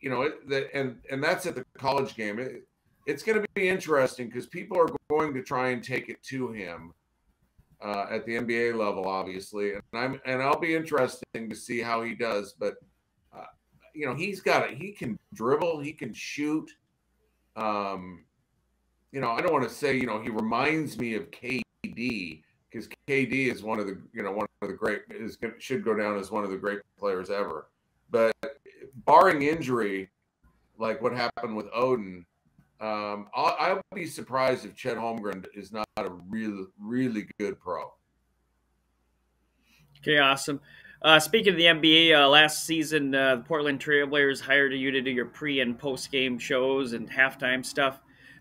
you 0.00 0.08
know 0.08 0.22
it, 0.22 0.48
the, 0.48 0.74
and 0.74 0.96
and 1.10 1.22
that's 1.22 1.44
at 1.46 1.54
the 1.54 1.64
college 1.76 2.14
game. 2.16 2.38
It, 2.38 2.66
it's 3.06 3.22
going 3.22 3.40
to 3.40 3.46
be 3.54 3.68
interesting 3.68 4.28
because 4.28 4.46
people 4.46 4.78
are 4.78 4.88
going 5.10 5.34
to 5.34 5.42
try 5.42 5.70
and 5.70 5.82
take 5.82 6.08
it 6.08 6.22
to 6.24 6.52
him 6.52 6.94
uh, 7.82 8.06
at 8.10 8.24
the 8.24 8.36
NBA 8.36 8.76
level, 8.76 9.06
obviously, 9.06 9.72
and 9.72 9.82
I'm 9.92 10.20
and 10.24 10.42
I'll 10.42 10.58
be 10.58 10.74
interesting 10.74 11.50
to 11.50 11.54
see 11.54 11.80
how 11.80 12.02
he 12.02 12.14
does. 12.14 12.54
But 12.58 12.76
uh, 13.36 13.44
you 13.94 14.06
know, 14.06 14.14
he's 14.14 14.40
got 14.40 14.70
it. 14.70 14.78
He 14.78 14.92
can 14.92 15.18
dribble. 15.34 15.80
He 15.80 15.92
can 15.92 16.14
shoot. 16.14 16.70
Um, 17.56 18.24
you 19.12 19.20
know, 19.20 19.30
I 19.30 19.40
don't 19.40 19.52
want 19.52 19.68
to 19.68 19.74
say, 19.74 19.96
you 19.96 20.06
know, 20.06 20.20
he 20.20 20.30
reminds 20.30 20.98
me 20.98 21.14
of 21.14 21.30
KD 21.30 22.42
because 22.70 22.88
KD 23.08 23.52
is 23.52 23.62
one 23.62 23.80
of 23.80 23.86
the, 23.86 24.00
you 24.12 24.22
know, 24.22 24.32
one 24.32 24.46
of 24.62 24.68
the 24.68 24.74
great 24.74 25.02
is 25.10 25.38
should 25.58 25.84
go 25.84 25.94
down 25.94 26.18
as 26.18 26.30
one 26.30 26.44
of 26.44 26.50
the 26.50 26.56
great 26.56 26.80
players 26.98 27.30
ever. 27.30 27.68
But 28.10 28.32
barring 29.04 29.42
injury, 29.42 30.10
like 30.78 31.02
what 31.02 31.12
happened 31.12 31.56
with 31.56 31.70
Oden, 31.72 32.24
um, 32.80 33.28
I'll, 33.34 33.56
I'll 33.58 33.82
be 33.94 34.06
surprised 34.06 34.64
if 34.64 34.74
Chet 34.74 34.96
Holmgren 34.96 35.44
is 35.54 35.72
not 35.72 35.86
a 35.96 36.10
really, 36.28 36.64
really 36.78 37.28
good 37.38 37.60
pro. 37.60 37.92
Okay, 39.98 40.18
awesome. 40.18 40.60
Uh, 41.02 41.18
speaking 41.18 41.52
of 41.52 41.56
the 41.56 41.64
NBA, 41.64 42.14
uh, 42.14 42.28
last 42.28 42.64
season 42.64 43.14
uh, 43.14 43.36
the 43.36 43.42
Portland 43.42 43.80
Trailblazers 43.80 44.40
hired 44.40 44.72
you 44.72 44.90
to 44.90 45.00
do 45.00 45.10
your 45.10 45.26
pre 45.26 45.60
and 45.60 45.78
post 45.78 46.12
game 46.12 46.38
shows 46.38 46.92
and 46.92 47.10
halftime 47.10 47.64
stuff 47.64 48.00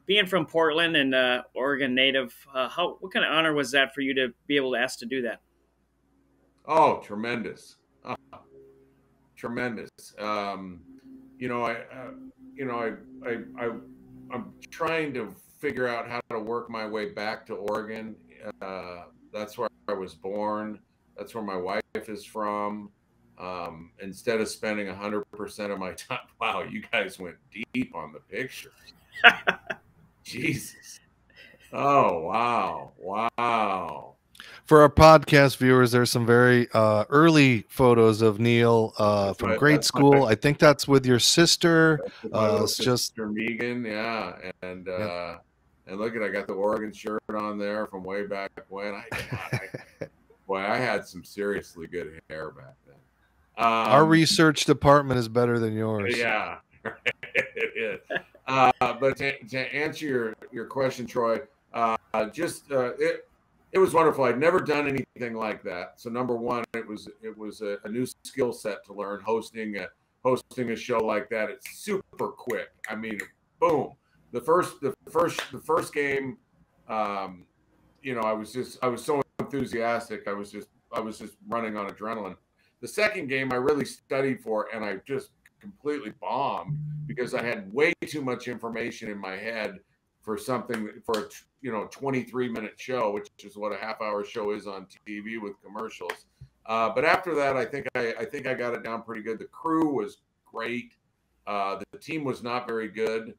being 0.10 0.26
from 0.26 0.44
Portland 0.44 0.96
and 0.96 1.14
uh, 1.14 1.44
Oregon 1.54 1.94
native, 1.94 2.36
uh, 2.56 2.68
how 2.68 2.98
what 3.00 3.14
kind 3.14 3.24
of 3.24 3.32
honor 3.32 3.54
was 3.54 3.70
that 3.72 3.94
for 3.94 4.02
you 4.02 4.16
to 4.16 4.34
be 4.48 4.56
able 4.56 4.74
to 4.74 4.80
ask 4.80 4.98
to 4.98 5.06
do 5.06 5.22
that? 5.22 5.40
Oh, 6.66 6.98
tremendous, 6.98 7.76
uh, 8.04 8.16
tremendous. 9.36 9.92
Um, 10.18 10.82
you 11.38 11.48
know, 11.48 11.62
I, 11.62 11.74
uh, 11.74 12.12
you 12.56 12.66
know, 12.66 12.80
I, 12.80 13.30
I, 13.30 13.38
I, 13.64 13.70
I'm 14.32 14.52
trying 14.72 15.14
to 15.14 15.32
figure 15.60 15.88
out 15.88 16.10
how 16.10 16.22
to 16.32 16.40
work 16.40 16.72
my 16.72 16.88
way 16.88 17.12
back 17.12 17.46
to 17.46 17.54
Oregon. 17.54 18.16
Uh, 18.64 19.04
that's 19.32 19.60
where 19.60 19.70
I 19.88 19.94
was 19.94 20.16
born. 20.16 20.80
That's 21.20 21.36
where 21.36 21.44
my 21.44 21.56
wife 21.56 21.84
is 21.96 22.26
from. 22.26 22.90
Um, 23.38 23.92
instead 24.02 24.42
of 24.42 24.50
spending 24.50 24.88
100% 24.88 25.72
of 25.72 25.78
my 25.78 25.94
time, 25.94 26.20
wow, 26.42 26.64
you 26.64 26.82
guys 26.92 27.20
went 27.20 27.36
deep 27.74 27.94
on 27.94 28.12
the 28.12 28.20
pictures. 28.22 28.74
Jesus. 30.30 31.00
Oh, 31.74 32.20
wow. 32.20 32.92
Wow. 32.98 34.16
For 34.66 34.82
our 34.82 34.90
podcast 34.90 35.58
viewers, 35.58 35.92
there's 35.92 36.12
some 36.12 36.26
very 36.26 36.68
uh, 36.74 37.06
early 37.10 37.66
photos 37.70 38.22
of 38.22 38.40
Neil 38.40 38.94
uh, 39.00 39.34
from 39.34 39.50
right. 39.50 39.60
grade 39.60 39.78
that's 39.78 39.88
school. 39.88 40.26
I 40.26 40.36
think 40.36 40.60
that's 40.60 40.88
with 40.88 41.06
your 41.06 41.18
sister. 41.18 42.00
Uh, 42.32 42.60
it's 42.62 42.78
just 42.78 43.18
Megan, 43.18 43.84
yeah, 43.84 44.34
and 44.62 44.88
uh, 44.88 44.98
yeah. 45.00 45.38
and 45.88 46.00
look 46.00 46.16
at 46.16 46.22
I 46.22 46.30
got 46.30 46.46
the 46.46 46.54
Oregon 46.54 46.94
shirt 46.94 47.24
on 47.30 47.58
there 47.58 47.88
from 47.88 48.04
way 48.04 48.28
back 48.28 48.52
when. 48.70 48.94
I, 48.94 49.04
I 49.12 49.60
boy, 50.48 50.60
I 50.60 50.78
had 50.78 51.06
some 51.08 51.24
seriously 51.24 51.88
good 51.88 52.22
hair 52.30 52.52
back 52.52 52.76
then. 52.86 52.96
Um, 53.58 53.66
our 53.66 54.06
research 54.06 54.66
department 54.66 55.20
is 55.20 55.28
better 55.28 55.58
than 55.58 55.74
yours. 55.74 56.16
Yeah, 56.16 56.58
it 57.26 57.74
is. 57.76 58.20
Uh, 58.50 58.72
but 59.00 59.16
to, 59.16 59.38
to, 59.46 59.60
answer 59.76 60.08
your, 60.08 60.36
your 60.52 60.66
question, 60.66 61.06
Troy, 61.06 61.40
uh, 61.72 61.96
just 62.34 62.72
uh, 62.72 62.94
it 62.98 63.28
it 63.72 63.78
was 63.78 63.94
wonderful. 63.94 64.24
I'd 64.24 64.40
never 64.40 64.60
done 64.60 64.88
anything 64.88 65.36
like 65.36 65.62
that. 65.64 65.94
So 65.98 66.10
number 66.10 66.36
one, 66.36 66.64
it 66.74 66.88
was 66.88 67.08
it 67.22 67.38
was 67.38 67.62
a, 67.62 67.78
a 67.84 67.90
new 67.90 68.08
skill 68.24 68.52
set 68.52 68.84
to 68.88 68.94
learn 68.94 69.22
hosting 69.22 69.78
a 69.78 69.88
hosting 70.24 70.72
a 70.72 70.76
show 70.76 70.98
like 70.98 71.30
that. 71.30 71.52
It's 71.52 71.78
super 71.78 72.30
quick. 72.30 72.70
I 72.90 72.96
mean, 72.96 73.20
boom. 73.60 73.94
The 74.32 74.42
first 74.42 74.82
the 74.82 74.96
first 75.12 75.40
the 75.52 75.60
first 75.60 75.94
game, 75.94 76.38
um, 76.88 77.46
you 78.02 78.16
know, 78.16 78.22
I 78.22 78.34
was 78.34 78.52
just 78.52 78.84
I 78.84 78.88
was 78.88 79.06
so 79.06 79.22
enthusiastic. 79.40 80.28
I 80.28 80.34
was 80.34 80.52
just 80.52 80.70
I 80.92 81.00
was 81.00 81.20
just 81.20 81.36
running 81.48 81.78
on 81.78 81.88
adrenaline. 81.88 82.36
The 82.82 82.88
second 82.88 83.28
game 83.28 83.52
I 83.52 83.58
really 83.58 83.86
studied 83.86 84.42
for, 84.42 84.70
and 84.74 84.84
I 84.84 84.96
just 85.06 85.30
completely 85.60 86.14
bombed 86.22 86.78
because 87.08 87.34
I 87.34 87.44
had 87.44 87.72
way 87.74 87.94
too 88.06 88.22
much 88.22 88.48
information 88.48 89.10
in 89.10 89.18
my 89.18 89.36
head 89.36 89.80
for 90.22 90.38
something 90.38 90.90
for 91.06 91.20
a 91.20 91.30
you 91.62 91.72
know 91.72 91.88
23 91.92 92.50
minute 92.50 92.74
show, 92.78 93.12
which 93.12 93.30
is 93.44 93.58
what 93.58 93.72
a 93.72 93.78
half 93.78 94.02
hour 94.02 94.24
show 94.24 94.52
is 94.52 94.68
on 94.68 94.86
TV 95.08 95.42
with 95.42 95.54
commercials. 95.64 96.26
Uh, 96.66 96.90
but 96.94 97.04
after 97.04 97.34
that, 97.36 97.58
I 97.58 97.66
think 97.66 97.88
I, 97.96 98.14
I 98.20 98.26
think 98.26 98.46
I 98.46 98.54
got 98.54 98.74
it 98.74 98.84
down 98.84 99.02
pretty 99.02 99.24
good. 99.24 99.40
The 99.40 99.46
crew 99.46 99.94
was 99.94 100.18
great. 100.46 100.94
Uh, 101.48 101.82
the, 101.92 101.98
team 101.98 102.24
was 102.24 102.44
not 102.44 102.68
very 102.68 102.88
good, 102.88 103.34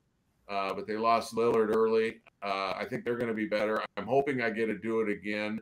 uh, 0.48 0.74
but 0.74 0.86
they 0.86 0.96
lost 0.96 1.34
Lillard 1.34 1.74
early. 1.74 2.18
Uh, 2.42 2.72
I 2.76 2.84
think 2.88 3.04
they're 3.04 3.16
going 3.16 3.28
to 3.28 3.34
be 3.34 3.46
better. 3.46 3.82
I'm 3.96 4.06
hoping 4.06 4.42
I 4.42 4.50
get 4.50 4.66
to 4.66 4.76
do 4.76 5.00
it 5.00 5.08
again. 5.08 5.60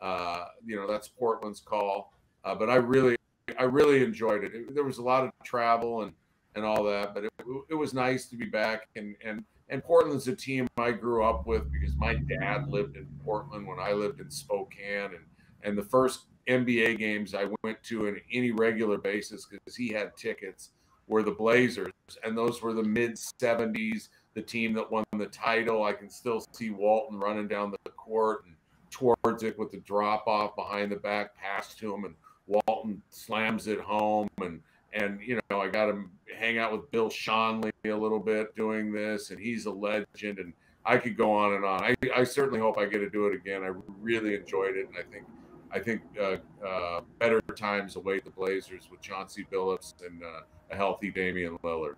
Uh, 0.00 0.46
you 0.66 0.74
know, 0.76 0.90
that's 0.90 1.08
Portland's 1.08 1.60
call. 1.60 2.12
Uh, 2.44 2.54
but 2.54 2.68
I 2.68 2.74
really, 2.74 3.16
I 3.58 3.64
really 3.64 4.02
enjoyed 4.02 4.44
it. 4.44 4.54
it. 4.54 4.74
There 4.74 4.84
was 4.84 4.98
a 4.98 5.02
lot 5.02 5.24
of 5.24 5.30
travel 5.44 6.02
and 6.02 6.12
and 6.56 6.64
all 6.64 6.84
that, 6.84 7.14
but 7.14 7.24
it, 7.24 7.32
it 7.68 7.74
was 7.74 7.92
nice 7.92 8.26
to 8.26 8.36
be 8.36 8.46
back. 8.46 8.88
And 8.96 9.16
and 9.24 9.44
and 9.68 9.82
Portland's 9.82 10.28
a 10.28 10.36
team 10.36 10.66
I 10.76 10.92
grew 10.92 11.24
up 11.24 11.46
with 11.46 11.70
because 11.72 11.94
my 11.96 12.14
dad 12.14 12.68
lived 12.68 12.96
in 12.96 13.06
Portland 13.24 13.66
when 13.66 13.80
I 13.80 13.92
lived 13.92 14.20
in 14.20 14.30
Spokane, 14.30 15.14
and 15.14 15.24
and 15.62 15.76
the 15.76 15.82
first 15.82 16.26
NBA 16.48 16.98
games 16.98 17.34
I 17.34 17.46
went 17.62 17.82
to 17.84 18.08
on 18.08 18.20
any 18.32 18.50
regular 18.50 18.98
basis 18.98 19.46
because 19.46 19.74
he 19.76 19.88
had 19.88 20.16
tickets 20.16 20.70
were 21.06 21.22
the 21.22 21.32
Blazers, 21.32 21.92
and 22.22 22.36
those 22.36 22.62
were 22.62 22.72
the 22.72 22.82
mid 22.82 23.16
70s, 23.42 24.08
the 24.34 24.42
team 24.42 24.72
that 24.74 24.90
won 24.90 25.04
the 25.18 25.26
title. 25.26 25.84
I 25.84 25.92
can 25.92 26.08
still 26.08 26.44
see 26.52 26.70
Walton 26.70 27.18
running 27.18 27.48
down 27.48 27.72
the 27.72 27.90
court 27.90 28.44
and 28.46 28.54
towards 28.90 29.42
it 29.42 29.58
with 29.58 29.72
the 29.72 29.80
drop 29.80 30.26
off 30.26 30.54
behind 30.54 30.92
the 30.92 30.96
back 30.96 31.34
pass 31.36 31.74
to 31.74 31.92
him, 31.92 32.04
and 32.04 32.14
Walton 32.46 33.02
slams 33.10 33.66
it 33.66 33.80
home. 33.80 34.28
And 34.40 34.60
and 34.92 35.20
you 35.20 35.40
know, 35.50 35.60
I 35.60 35.68
got 35.68 35.86
to 35.86 36.04
hang 36.36 36.58
out 36.58 36.72
with 36.72 36.90
Bill 36.90 37.08
Schonely 37.08 37.72
a 37.84 37.94
little 37.94 38.20
bit 38.20 38.54
doing 38.54 38.92
this, 38.92 39.30
and 39.30 39.40
he's 39.40 39.66
a 39.66 39.70
legend. 39.70 40.38
And 40.38 40.52
I 40.84 40.98
could 40.98 41.16
go 41.16 41.32
on 41.32 41.54
and 41.54 41.64
on. 41.64 41.82
I, 41.82 41.94
I 42.14 42.24
certainly 42.24 42.60
hope 42.60 42.78
I 42.78 42.86
get 42.86 42.98
to 42.98 43.10
do 43.10 43.26
it 43.26 43.34
again. 43.34 43.62
I 43.62 43.70
really 44.00 44.34
enjoyed 44.34 44.76
it, 44.76 44.88
and 44.88 44.96
I 44.96 45.02
think 45.10 45.24
I 45.72 45.80
think 45.80 46.02
uh, 46.20 46.36
uh, 46.64 47.00
better 47.18 47.40
times 47.40 47.96
await 47.96 48.24
the 48.24 48.30
Blazers 48.30 48.88
with 48.90 49.00
Chauncey 49.00 49.44
Billups 49.50 49.94
and 50.06 50.22
uh, 50.22 50.42
a 50.70 50.76
healthy 50.76 51.10
Damian 51.10 51.58
Lillard. 51.64 51.96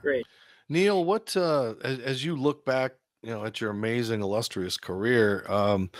Great, 0.00 0.26
Neil. 0.68 1.04
What 1.04 1.36
uh, 1.36 1.74
as, 1.84 2.00
as, 2.00 2.24
you 2.24 2.34
look 2.34 2.64
back, 2.64 2.92
you 3.22 3.30
know, 3.30 3.44
at 3.44 3.60
your 3.60 3.70
amazing, 3.70 4.20
illustrious 4.20 4.76
career. 4.76 5.44
Um, 5.48 5.90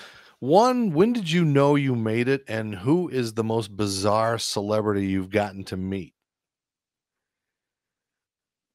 one, 0.42 0.90
when 0.90 1.12
did 1.12 1.30
you 1.30 1.44
know 1.44 1.76
you 1.76 1.94
made 1.94 2.26
it, 2.26 2.42
and 2.48 2.74
who 2.74 3.08
is 3.08 3.34
the 3.34 3.44
most 3.44 3.76
bizarre 3.76 4.38
celebrity 4.38 5.06
you've 5.06 5.30
gotten 5.30 5.62
to 5.62 5.76
meet? 5.76 6.14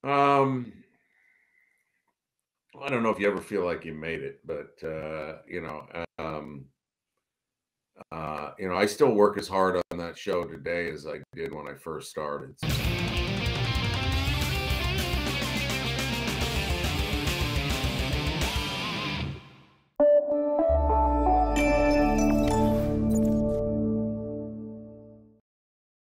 Um, 0.02 0.72
I 2.82 2.88
don't 2.88 3.02
know 3.02 3.10
if 3.10 3.18
you 3.18 3.28
ever 3.28 3.42
feel 3.42 3.66
like 3.66 3.84
you 3.84 3.92
made 3.92 4.22
it, 4.22 4.40
but 4.46 4.82
uh, 4.82 5.42
you 5.46 5.60
know, 5.60 5.86
um, 6.18 6.64
uh, 8.10 8.52
you 8.58 8.66
know, 8.66 8.76
I 8.76 8.86
still 8.86 9.12
work 9.12 9.36
as 9.36 9.46
hard 9.46 9.78
on 9.90 9.98
that 9.98 10.16
show 10.16 10.46
today 10.46 10.90
as 10.90 11.06
I 11.06 11.20
did 11.36 11.54
when 11.54 11.68
I 11.68 11.74
first 11.74 12.08
started. 12.08 12.56